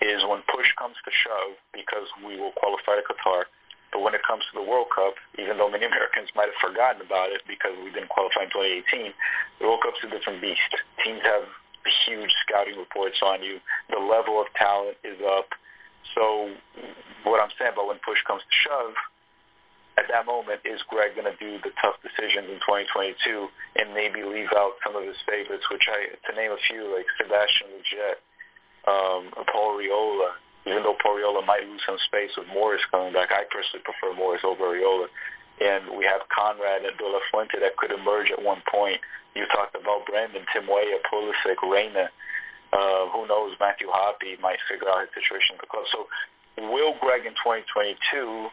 [0.01, 3.45] is when push comes to shove, because we will qualify to Qatar,
[3.91, 7.01] but when it comes to the World Cup, even though many Americans might have forgotten
[7.01, 9.13] about it because we didn't qualify in 2018,
[9.59, 10.71] the World Cup's a different beast.
[11.03, 11.45] Teams have
[12.05, 13.57] huge scouting reports on you.
[13.89, 15.49] The level of talent is up.
[16.13, 16.53] So
[17.23, 18.93] what I'm saying about when push comes to shove,
[20.09, 23.15] that moment, is Greg going to do the tough decisions in 2022
[23.77, 27.05] and maybe leave out some of his favorites, which I, to name a few, like
[27.17, 28.17] Sebastian Lletget,
[28.89, 33.31] um, Paul Arriola, even though Paul Arriola might lose some space with Morris coming back,
[33.31, 35.07] I personally prefer Morris over Arriola.
[35.59, 39.01] and we have Konrad and De La Fuente that could emerge at one point.
[39.35, 42.09] You talked about Brandon, Tim Weah, Pulisic, Reyna.
[42.71, 43.55] Uh, who knows?
[43.59, 45.85] Matthew Hoppe might figure out his situation at.
[45.91, 46.07] So
[46.57, 48.49] will Greg in 2022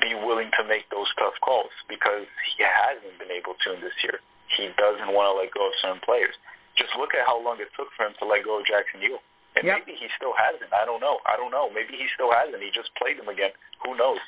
[0.00, 1.72] be willing to make those tough calls?
[1.88, 4.20] Because he hasn't been able to in this year.
[4.56, 6.34] He doesn't want to let go of certain players.
[6.76, 9.22] Just look at how long it took for him to let go of Jackson Yueill.
[9.56, 9.82] And yep.
[9.82, 10.68] maybe he still hasn't.
[10.72, 11.18] I don't know.
[11.24, 11.70] I don't know.
[11.72, 12.62] Maybe he still hasn't.
[12.62, 13.50] He just played him again.
[13.84, 14.20] Who knows?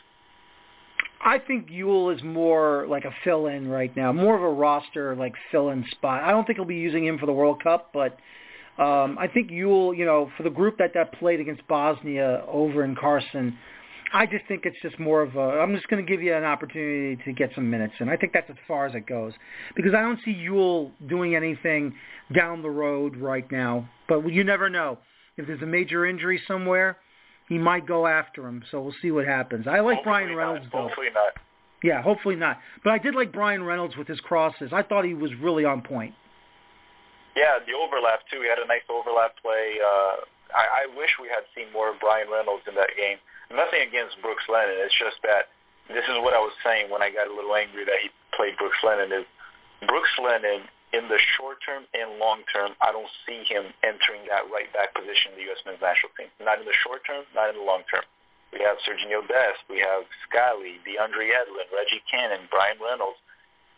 [1.21, 5.35] I think Yueill is more like a fill-in right now, more of a roster like
[5.51, 6.23] fill-in spot.
[6.23, 8.19] I don't think he'll be using him for the World Cup, but
[8.83, 12.85] um, I think Yueill, you know, for the group that that played against Bosnia over
[12.85, 13.59] in Carson,
[14.13, 15.61] I just think it's just more of a.
[15.61, 18.33] I'm just going to give you an opportunity to get some minutes, and I think
[18.33, 19.33] that's as far as it goes
[19.77, 21.95] because I don't see Yueill doing anything
[22.35, 23.89] down the road right now.
[24.09, 24.99] But you never know
[25.37, 26.97] if there's a major injury somewhere
[27.49, 28.63] he might go after him.
[28.71, 29.67] So we'll see what happens.
[29.67, 30.73] I like hopefully Bryan Reynolds not.
[30.73, 30.89] though.
[30.89, 31.33] Hopefully not.
[31.83, 32.59] Yeah, hopefully not.
[32.83, 34.71] But I did like Bryan Reynolds with his crosses.
[34.73, 36.15] I thought he was really on point.
[37.37, 38.43] Yeah, the overlap too.
[38.43, 39.79] He had a nice overlap play.
[39.79, 43.19] Uh, I, I wish we had seen more of Bryan Reynolds in that game.
[43.49, 44.77] Nothing against Brooks Lennon.
[44.85, 45.49] It's just that
[45.89, 48.57] this is what I was saying when I got a little angry that he played
[48.61, 49.13] Brooks Lennon.
[49.13, 49.27] Is
[49.89, 54.49] Brooks Lennon in the short term and long term, I don't see him entering that
[54.49, 55.61] right back position in the U.S.
[55.69, 56.33] men's national team.
[56.41, 58.05] Not in the short term, not in the long term.
[58.53, 63.21] We have Serginho Dest, we have Scally, DeAndre Yedlin, Reggie Cannon, Bryan Reynolds.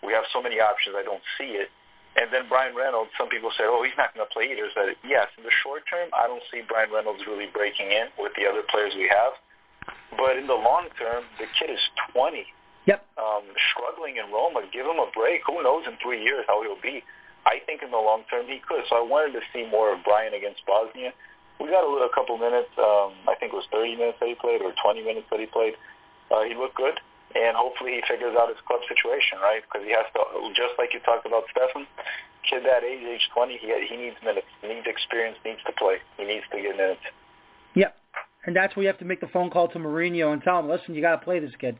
[0.06, 0.94] We have so many options.
[0.94, 1.74] I don't see it.
[2.14, 4.70] And then Bryan Reynolds, some people say, oh, he's not going to play either.
[4.74, 8.34] So yes, in the short term, I don't see Bryan Reynolds really breaking in with
[8.38, 9.34] the other players we have.
[10.16, 11.80] But in the long term, the kid is
[12.12, 12.44] 20.
[12.86, 13.04] Yep.
[13.16, 15.42] Um, struggling in Roma, give him a break.
[15.46, 17.04] Who knows in three years how he'll be?
[17.46, 18.84] I think in the long term he could.
[18.88, 21.12] So I wanted to see more of Bryan against Bosnia.
[21.60, 22.72] We got a, little, a couple minutes.
[22.80, 25.46] Um, I think it was 30 minutes that he played or 20 minutes that he
[25.46, 25.76] played.
[26.32, 26.96] Uh, he looked good,
[27.36, 29.60] and hopefully he figures out his club situation, right?
[29.60, 30.20] Because he has to,
[30.56, 31.84] just like you talked about Stefan,
[32.48, 36.00] kid that age, age 20, he he needs minutes, he needs experience, needs to play,
[36.16, 37.04] he needs to get minutes.
[37.74, 37.99] Yep.
[38.46, 40.68] And that's where you have to make the phone call to Mourinho and tell him,
[40.68, 41.76] listen, you got to play this kid.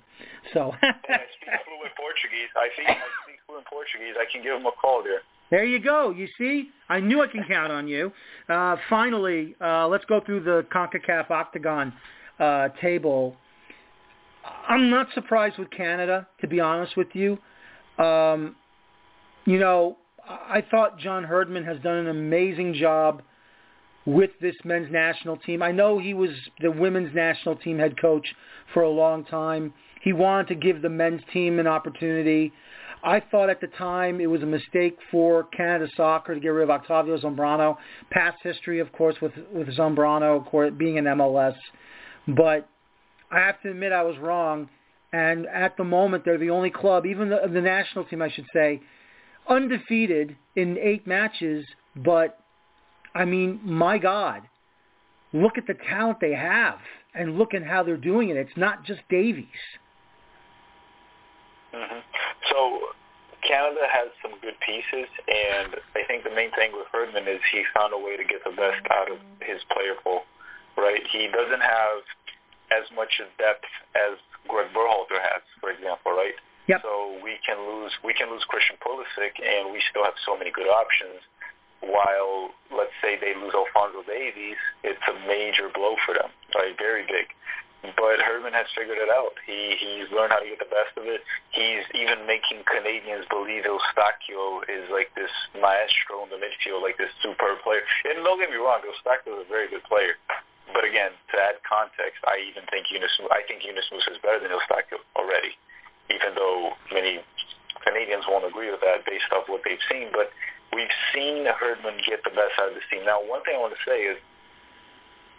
[0.52, 0.72] So.
[0.82, 2.50] I speak fluent Portuguese.
[2.54, 2.92] I speak, I
[3.24, 4.14] speak fluent Portuguese.
[4.18, 5.20] I can give him a call there.
[5.50, 6.10] There you go.
[6.10, 8.12] You see, I knew I can count on you.
[8.48, 11.92] Uh, finally, uh, let's go through the CONCACAF Octagon
[12.38, 13.36] uh, table.
[14.68, 17.38] I'm not surprised with Canada, to be honest with you.
[17.98, 18.54] Um,
[19.44, 19.96] you know,
[20.28, 23.22] I thought John Herdman has done an amazing job
[24.06, 25.62] with this men's national team.
[25.62, 28.26] I know he was the women's national team head coach
[28.72, 29.72] for a long time.
[30.02, 32.52] He wanted to give the men's team an opportunity.
[33.02, 36.64] I thought at the time it was a mistake for Canada Soccer to get rid
[36.64, 37.76] of Octavio Zambrano.
[38.10, 41.54] Past history, of course, with with Zambrano course, being in MLS,
[42.28, 42.68] but
[43.30, 44.68] I have to admit I was wrong.
[45.12, 48.46] And at the moment, they're the only club, even the, the national team, I should
[48.52, 48.80] say,
[49.48, 52.38] undefeated in eight matches, but
[53.14, 54.42] I mean, my God,
[55.32, 56.78] look at the talent they have
[57.14, 58.36] and look at how they're doing it.
[58.36, 59.46] It's not just Davies.
[61.74, 62.00] Mm-hmm.
[62.50, 62.80] So
[63.46, 67.64] Canada has some good pieces, and I think the main thing with Herdman is he
[67.74, 70.22] found a way to get the best out of his player pool.
[70.76, 71.02] Right?
[71.10, 72.02] He doesn't have
[72.70, 74.16] as much depth as
[74.48, 76.12] Greg Berhalter has, for example.
[76.12, 76.34] Right?
[76.68, 76.82] Yep.
[76.82, 80.50] So we can lose we can lose Christian Pulisic, and we still have so many
[80.50, 81.18] good options
[81.80, 82.54] while
[83.02, 86.76] say they lose Alphonso Davies, it's a major blow for them, right?
[86.78, 87.32] Very big.
[87.96, 89.32] But Herdman has figured it out.
[89.48, 91.24] He he's learned how to get the best of it.
[91.48, 97.08] He's even making Canadians believe Eustáquio is like this maestro in the midfield, like this
[97.24, 97.80] superb player.
[98.04, 100.20] And don't get me wrong, Eustáquio is a very good player.
[100.76, 104.44] But again, to add context, I even think Yunus I think Yunus Musah is better
[104.44, 105.56] than Eustáquio already,
[106.12, 107.24] even though many
[107.80, 110.12] Canadians won't agree with that based off what they've seen.
[110.12, 110.28] But
[110.72, 113.04] we've seen the Herdman get the best out of the team.
[113.04, 114.18] Now, one thing I want to say is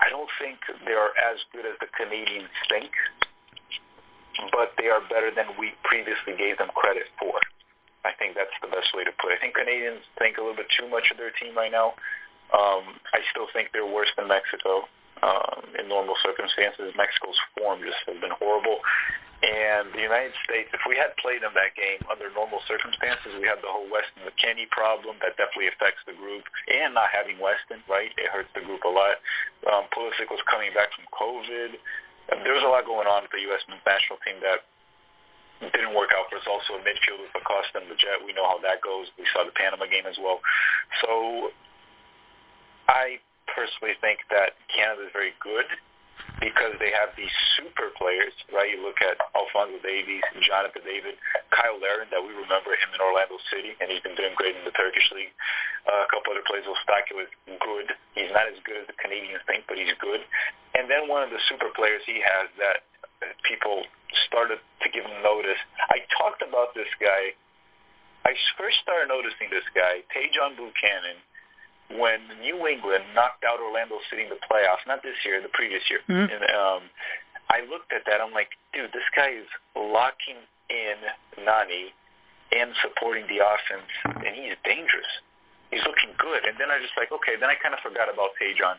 [0.02, 2.91] I don't think they are as good as the Canadians think,
[4.52, 7.38] but they are better than we previously gave them credit for.
[8.02, 9.38] I think that's the best way to put it.
[9.38, 11.94] I think Canadians think a little bit too much of their team right now.
[12.50, 14.89] Um, I still think they're worse than Mexico
[15.22, 16.98] um, in normal circumstances.
[16.98, 18.82] Mexico's form just has been horrible.
[19.42, 23.50] And the United States, if we had played in that game under normal circumstances, we
[23.50, 26.46] had the whole Weston McKennie problem that definitely affects the group.
[26.69, 29.17] And not having Weston, right, it hurts the group a lot.
[29.65, 31.73] Um, Pulisic was coming back from COVID.
[32.46, 33.65] There was a lot going on with the U.S.
[33.65, 34.62] men's national team that
[35.73, 36.46] didn't work out for us.
[36.46, 38.21] Also, a midfield with Acosta and the Jet.
[38.21, 39.10] We know how that goes.
[39.17, 40.37] We saw the Panama game as well.
[41.02, 41.50] So
[42.85, 43.17] I
[43.50, 45.65] personally think that Canada is very good
[46.42, 48.73] because they have these super players, right?
[48.73, 51.15] You look at Alphonso Davies, Jonathan David,
[51.54, 54.65] Cyle Larin, that we remember him in Orlando City, and he's been doing great in
[54.65, 55.31] the Turkish league.
[55.85, 57.31] Uh, a couple other players, Eustáquio is
[57.62, 57.94] good.
[58.17, 60.25] He's not as good as the Canadians think, but he's good.
[60.73, 62.89] And then one of the super players he has that
[63.46, 63.85] people
[64.25, 65.62] started to give him notice.
[65.94, 67.37] I talked about this guy.
[68.25, 71.21] I first started noticing this guy, Tajon Buchanan,
[72.00, 75.83] when New England knocked out Orlando City in the playoffs, not this year, the previous
[75.89, 76.00] year.
[76.08, 76.31] Mm-hmm.
[76.31, 76.81] And um,
[77.50, 78.21] I looked at that.
[78.21, 80.39] I'm like, dude, this guy is locking
[80.69, 80.98] in
[81.44, 81.92] Nani
[82.52, 85.08] and supporting the offense, and he's dangerous.
[85.71, 86.44] He's looking good.
[86.44, 87.39] And then I just like, okay.
[87.39, 88.75] Then I kind of forgot about Tajon.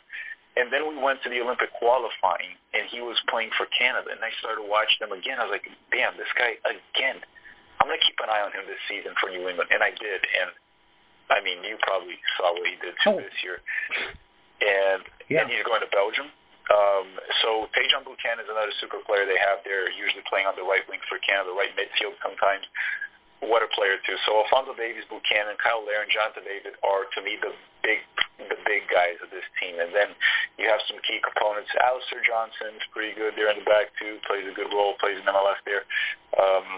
[0.61, 4.13] And then we went to the Olympic qualifying, and he was playing for Canada.
[4.13, 5.41] And I started watching them again.
[5.41, 7.25] I was like, damn, this guy again.
[7.81, 9.73] I'm going to keep an eye on him this season for New England.
[9.73, 10.21] And I did.
[10.21, 10.53] And
[11.31, 13.23] I mean, you probably saw what he did too oh.
[13.23, 13.59] this year.
[14.63, 15.43] And yeah.
[15.43, 16.31] and he's going to Belgium.
[16.71, 20.63] Um, so Tajon Buchanan is another super player they have there, usually playing on the
[20.63, 22.65] right wing for Canada, right midfield sometimes.
[23.43, 24.15] What a player too.
[24.23, 27.51] So Alphonso Davies, Buchanan, Cyle Larin, Jonathan David are to me the
[27.83, 27.99] big
[28.39, 29.83] the big guys of this team.
[29.83, 30.15] And then
[30.63, 31.75] you have some key components.
[31.75, 35.27] Alistair Johnston's pretty good there in the back too, plays a good role, plays in
[35.27, 35.83] MLS there.
[36.39, 36.72] Um, you'll stack it.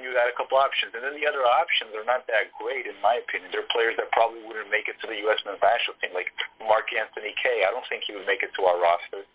[0.00, 2.88] Then you got a couple options, and then the other options are not that great
[2.88, 3.52] in my opinion.
[3.52, 5.44] They're players that probably wouldn't make it to the U.S.
[5.44, 7.68] men's national team, like Mark Anthony Kaye.
[7.68, 9.28] I don't think he would make it to our roster,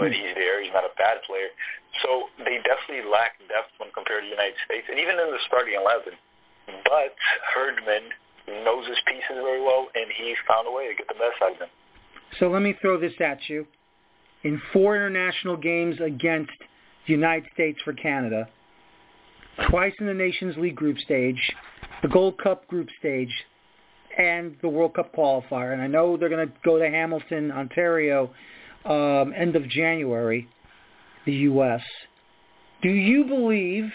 [0.00, 0.64] but he's there.
[0.64, 1.52] He's not a bad player.
[2.00, 5.44] So they definitely lack depth when compared to the United States, and even in the
[5.44, 6.16] starting eleven.
[6.88, 7.12] But
[7.52, 8.08] Herdman
[8.64, 11.52] knows his pieces very well, and he found a way to get the best out
[11.52, 11.72] of them.
[12.40, 13.68] So let me throw this at you.
[14.40, 16.56] In four international games against
[17.04, 18.48] the United States for Canada,
[19.70, 21.40] twice in the Nations League group stage,
[22.02, 23.32] the Gold Cup group stage,
[24.16, 25.72] and the World Cup qualifier.
[25.72, 28.30] And I know they're going to go to Hamilton, Ontario,
[28.84, 30.48] um, end of January,
[31.26, 31.82] the U.S.
[32.82, 33.90] Do you believe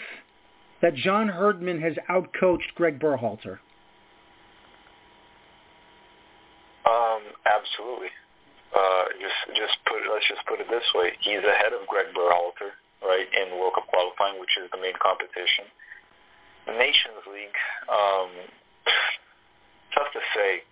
[0.82, 3.58] that John Herdman has outcoached Greg Berhalter?
[6.84, 8.08] Um, absolutely.
[8.74, 12.74] Uh, just, just put let's just put it this way: he's ahead of Greg Berhalter
[13.04, 15.68] right, in World Cup qualifying, which is the main competition.
[16.64, 17.58] The Nations League,
[17.92, 18.32] um,
[19.92, 20.64] tough to say,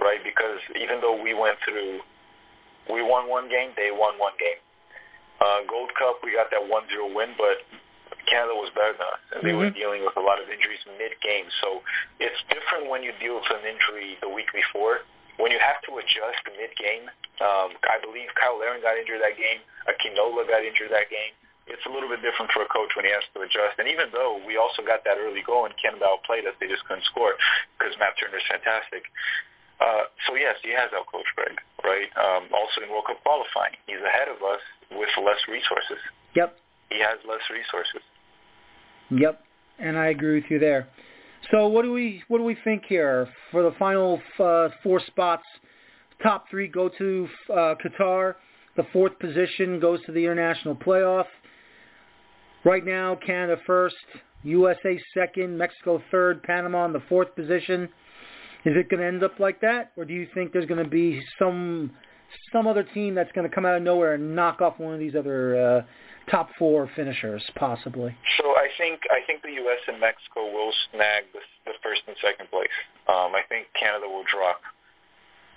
[0.00, 2.00] right, because even though we went through,
[2.88, 4.58] we won one game, they won one game.
[5.36, 6.72] Uh, Gold Cup, we got that 1-0
[7.12, 7.60] win, but
[8.24, 9.68] Canada was better than us, and they mm-hmm.
[9.68, 11.46] were dealing with a lot of injuries mid-game.
[11.60, 11.84] So
[12.16, 15.04] it's different when you deal with an injury the week before.
[15.36, 17.12] When you have to adjust mid-game,
[17.44, 19.60] um, I believe Cyle Larin got injured that game.
[19.84, 21.36] Akinola got injured that game
[21.66, 23.78] it's a little bit different for a coach when he has to adjust.
[23.78, 26.86] And even though we also got that early goal and Canada outplayed us, they just
[26.86, 27.34] couldn't score
[27.74, 29.06] because Matt Turner's fantastic.
[29.82, 32.08] Uh, so yes, he has outcoached Greg, right?
[32.16, 34.62] Um, also in World Cup qualifying, he's ahead of us
[34.94, 36.00] with less resources.
[36.34, 36.56] Yep.
[36.88, 38.00] He has less resources.
[39.10, 39.40] Yep,
[39.78, 40.88] and I agree with you there.
[41.50, 45.44] So what do we what do we think here for the final uh, four spots?
[46.22, 48.34] Top three go to uh, Qatar.
[48.76, 51.26] The fourth position goes to the international playoff.
[52.66, 53.94] Right now, Canada first,
[54.42, 57.84] USA second, Mexico third, Panama in the fourth position.
[58.64, 60.90] Is it going to end up like that, or do you think there's going to
[60.90, 61.92] be some
[62.52, 64.98] some other team that's going to come out of nowhere and knock off one of
[64.98, 65.82] these other uh,
[66.28, 68.12] top four finishers, possibly?
[68.38, 69.78] So I think I think the U.S.
[69.86, 72.66] and Mexico will snag the, the first and second place.
[73.06, 74.58] Um, I think Canada will drop.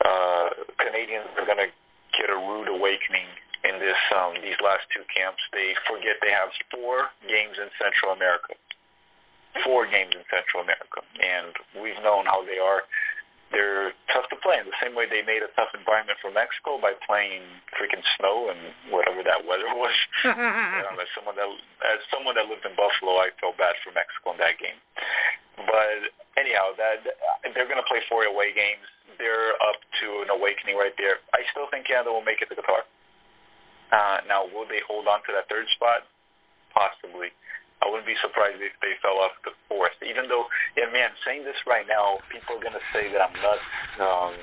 [0.05, 1.73] Uh, Canadians are going to
[2.21, 3.25] get a rude awakening
[3.63, 5.41] in this um, these last two camps.
[5.51, 8.55] They forget they have four games in Central America.
[9.65, 11.51] Four games in Central America, and
[11.81, 12.85] we've known how they are.
[13.49, 16.77] They're tough to play in the same way they made a tough environment for Mexico
[16.77, 17.41] by playing
[17.73, 18.61] freaking snow and
[18.93, 19.95] whatever that weather was.
[20.29, 21.49] um, as someone that
[21.89, 24.77] as someone that lived in Buffalo, I felt bad for Mexico in that game.
[25.65, 27.03] But anyhow, that
[27.57, 28.85] they're going to play four away games.
[29.17, 31.19] They're up to an awakening right there.
[31.33, 32.87] I still think Canada will make it to Qatar.
[33.91, 36.05] Uh, now, will they hold on to that third spot?
[36.73, 37.33] Possibly.
[37.81, 39.95] I wouldn't be surprised if they fell off the fourth.
[40.03, 43.33] Even though, yeah, man, saying this right now, people are going to say that I'm
[43.39, 43.65] nuts.
[43.97, 44.35] Um,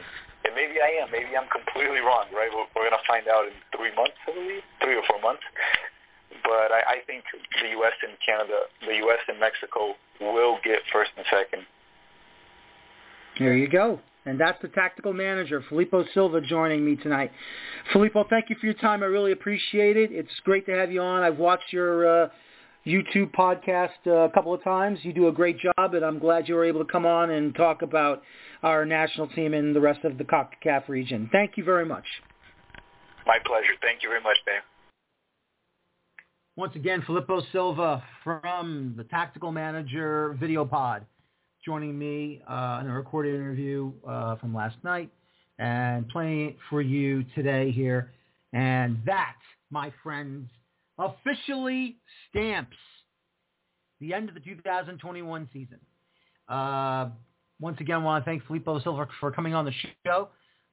[0.48, 1.12] and maybe I am.
[1.12, 2.48] Maybe I'm completely wrong, right?
[2.48, 5.44] We're, we're going to find out in three months, I believe, three or four months.
[6.42, 7.24] But I, I think
[7.60, 7.96] the U.S.
[8.02, 9.20] and Canada, the U.S.
[9.28, 11.68] and Mexico will get first and second.
[13.38, 14.00] There you go.
[14.26, 17.30] And that's the tactical manager, Filippo Silva, joining me tonight.
[17.92, 19.04] Filippo, thank you for your time.
[19.04, 20.10] I really appreciate it.
[20.10, 21.22] It's great to have you on.
[21.22, 22.28] I've watched your uh,
[22.84, 24.98] YouTube podcast uh, a couple of times.
[25.02, 27.54] You do a great job, and I'm glad you were able to come on and
[27.54, 28.22] talk about
[28.64, 31.28] our national team and the rest of the CONCACAF region.
[31.30, 32.04] Thank you very much.
[33.28, 33.74] My pleasure.
[33.80, 34.62] Thank you very much, Dave.
[36.56, 41.06] Once again, Filippo Silva from the Tactical Manager Video Pod
[41.66, 45.10] joining me uh, in a recorded interview uh, from last night
[45.58, 48.12] and playing it for you today here.
[48.52, 49.34] And that,
[49.70, 50.48] my friends,
[50.96, 51.96] officially
[52.30, 52.76] stamps
[54.00, 55.80] the end of the 2021 season.
[56.48, 57.08] Uh,
[57.60, 59.72] once again, I want to thank Filippo Silva for coming on the
[60.06, 60.28] show.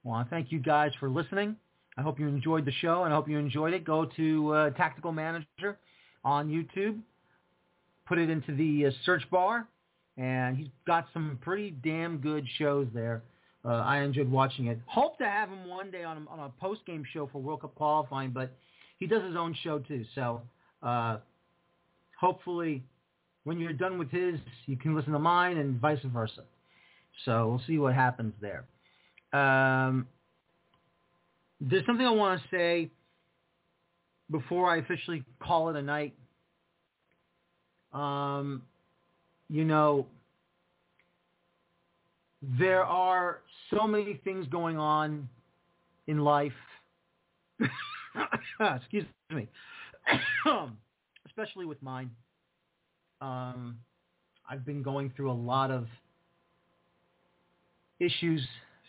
[0.05, 1.55] I want to thank you guys for listening.
[1.97, 3.83] I hope you enjoyed the show, and I hope you enjoyed it.
[3.83, 5.79] Go to uh, Tactical Manager
[6.23, 6.99] on YouTube.
[8.05, 9.67] Put it into the uh, search bar,
[10.17, 13.23] and he's got some pretty damn good shows there.
[13.65, 14.79] Uh, I enjoyed watching it.
[14.85, 17.75] Hope to have him one day on a, on a post-game show for World Cup
[17.75, 18.51] qualifying, but
[18.99, 20.03] he does his own show too.
[20.15, 20.41] So
[20.81, 21.17] uh,
[22.19, 22.83] hopefully
[23.45, 24.35] when you're done with his,
[24.65, 26.43] you can listen to mine and vice versa.
[27.25, 28.65] So we'll see what happens there.
[29.33, 30.07] Um,
[31.59, 32.91] there's something I want to say
[34.29, 36.13] before I officially call it a night.
[37.93, 38.63] Um,
[39.53, 40.07] you know,
[42.57, 43.41] there are
[43.71, 45.29] so many things going on
[46.07, 46.53] in life.
[48.59, 49.47] Excuse me.
[51.27, 52.09] Especially with mine.
[53.21, 53.77] Um,
[54.49, 55.85] I've been going through a lot of
[57.99, 58.41] issues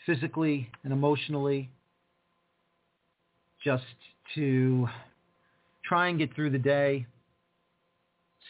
[0.06, 1.68] physically and emotionally
[3.62, 3.84] just
[4.34, 4.88] to
[5.84, 7.04] try and get through the day.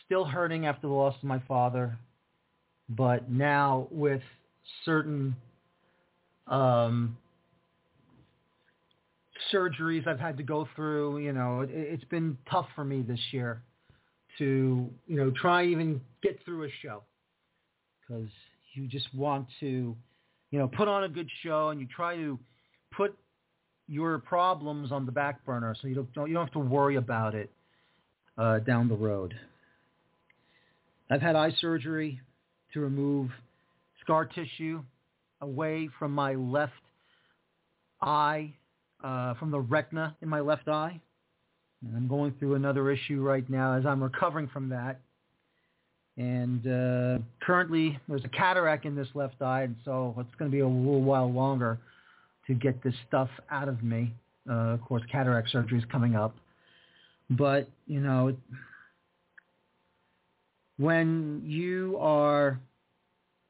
[0.07, 1.99] Still hurting after the loss of my father,
[2.89, 4.23] but now with
[4.85, 5.35] certain
[6.47, 7.17] um,
[9.53, 13.21] surgeries I've had to go through, you know, it, it's been tough for me this
[13.31, 13.63] year
[14.39, 17.03] to, you know, try even get through a show
[18.01, 18.29] because
[18.75, 19.97] you just want to,
[20.51, 22.39] you know, put on a good show and you try to
[22.97, 23.17] put
[23.87, 27.35] your problems on the back burner so you don't, you don't have to worry about
[27.35, 27.51] it
[28.39, 29.35] uh, down the road.
[31.11, 32.21] I've had eye surgery
[32.75, 33.31] to remove
[34.03, 34.83] scar tissue
[35.41, 36.73] away from my left
[38.03, 38.53] eye,
[39.03, 41.01] uh, from the retina in my left eye.
[41.85, 45.01] And I'm going through another issue right now as I'm recovering from that.
[46.17, 50.55] And uh, currently, there's a cataract in this left eye, and so it's going to
[50.55, 51.79] be a little while longer
[52.47, 54.13] to get this stuff out of me.
[54.49, 56.35] Uh, of course, cataract surgery is coming up.
[57.31, 58.37] But, you know,
[60.79, 62.59] when you are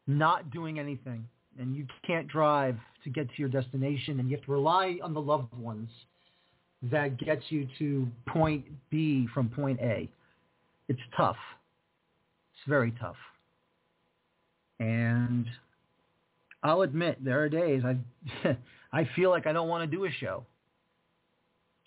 [0.07, 1.27] not doing anything
[1.59, 5.15] and you can't drive to get to your destination and you have to rely on
[5.15, 5.89] the loved ones
[6.91, 10.09] that gets you to point B from point A,
[10.89, 11.37] it's tough.
[12.53, 13.17] It's very tough.
[14.81, 15.47] And
[16.63, 17.97] I'll admit there are days I
[18.93, 20.45] I feel like I don't want to do a show.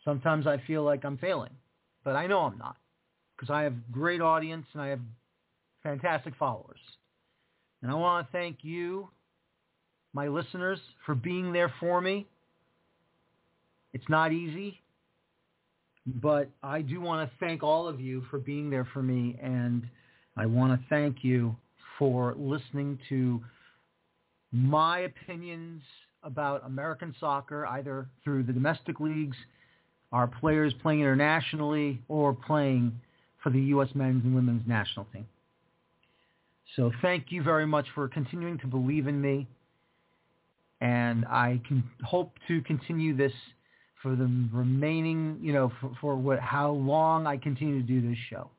[0.03, 1.51] Sometimes I feel like I'm failing,
[2.03, 2.77] but I know I'm not
[3.35, 4.99] because I have great audience and I have
[5.87, 6.79] fantastic followers.
[7.81, 9.07] And I want to thank you,
[10.13, 12.27] my listeners, for being there for me.
[13.93, 14.81] It's not easy,
[16.21, 19.87] but I do want to thank all of you for being there for me, and
[20.35, 21.55] I want to thank you
[21.97, 23.41] for listening to
[24.51, 25.81] my opinions
[26.23, 29.37] about American soccer, either through the domestic leagues,
[30.11, 32.91] our players playing internationally, or playing
[33.41, 33.89] for the U.S.
[33.95, 35.25] men's and women's national team.
[36.75, 39.47] So thank you very much for continuing to believe in me.
[40.81, 43.31] And I can hope to continue this
[44.01, 48.17] for the remaining, you know, for, for what, how long I continue to do this
[48.29, 48.49] show.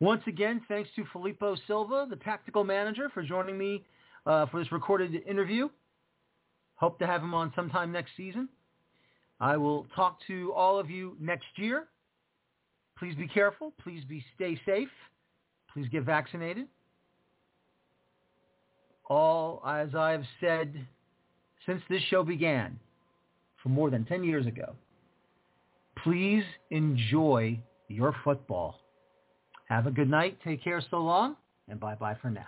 [0.00, 3.84] Once again, thanks to Filippo Silva, the tactical manager, for joining me
[4.26, 5.68] uh, for this recorded interview.
[6.74, 8.48] Hope to have him on sometime next season.
[9.40, 11.86] I will talk to all of you next year.
[12.98, 13.72] Please be careful.
[13.82, 14.88] Please be stay safe.
[15.72, 16.66] Please get vaccinated.
[19.08, 20.86] All as I've said
[21.66, 22.78] since this show began
[23.62, 24.74] for more than 10 years ago,
[26.02, 27.58] please enjoy
[27.88, 28.80] your football.
[29.68, 30.38] Have a good night.
[30.44, 31.36] Take care so long,
[31.68, 32.46] and bye-bye for now.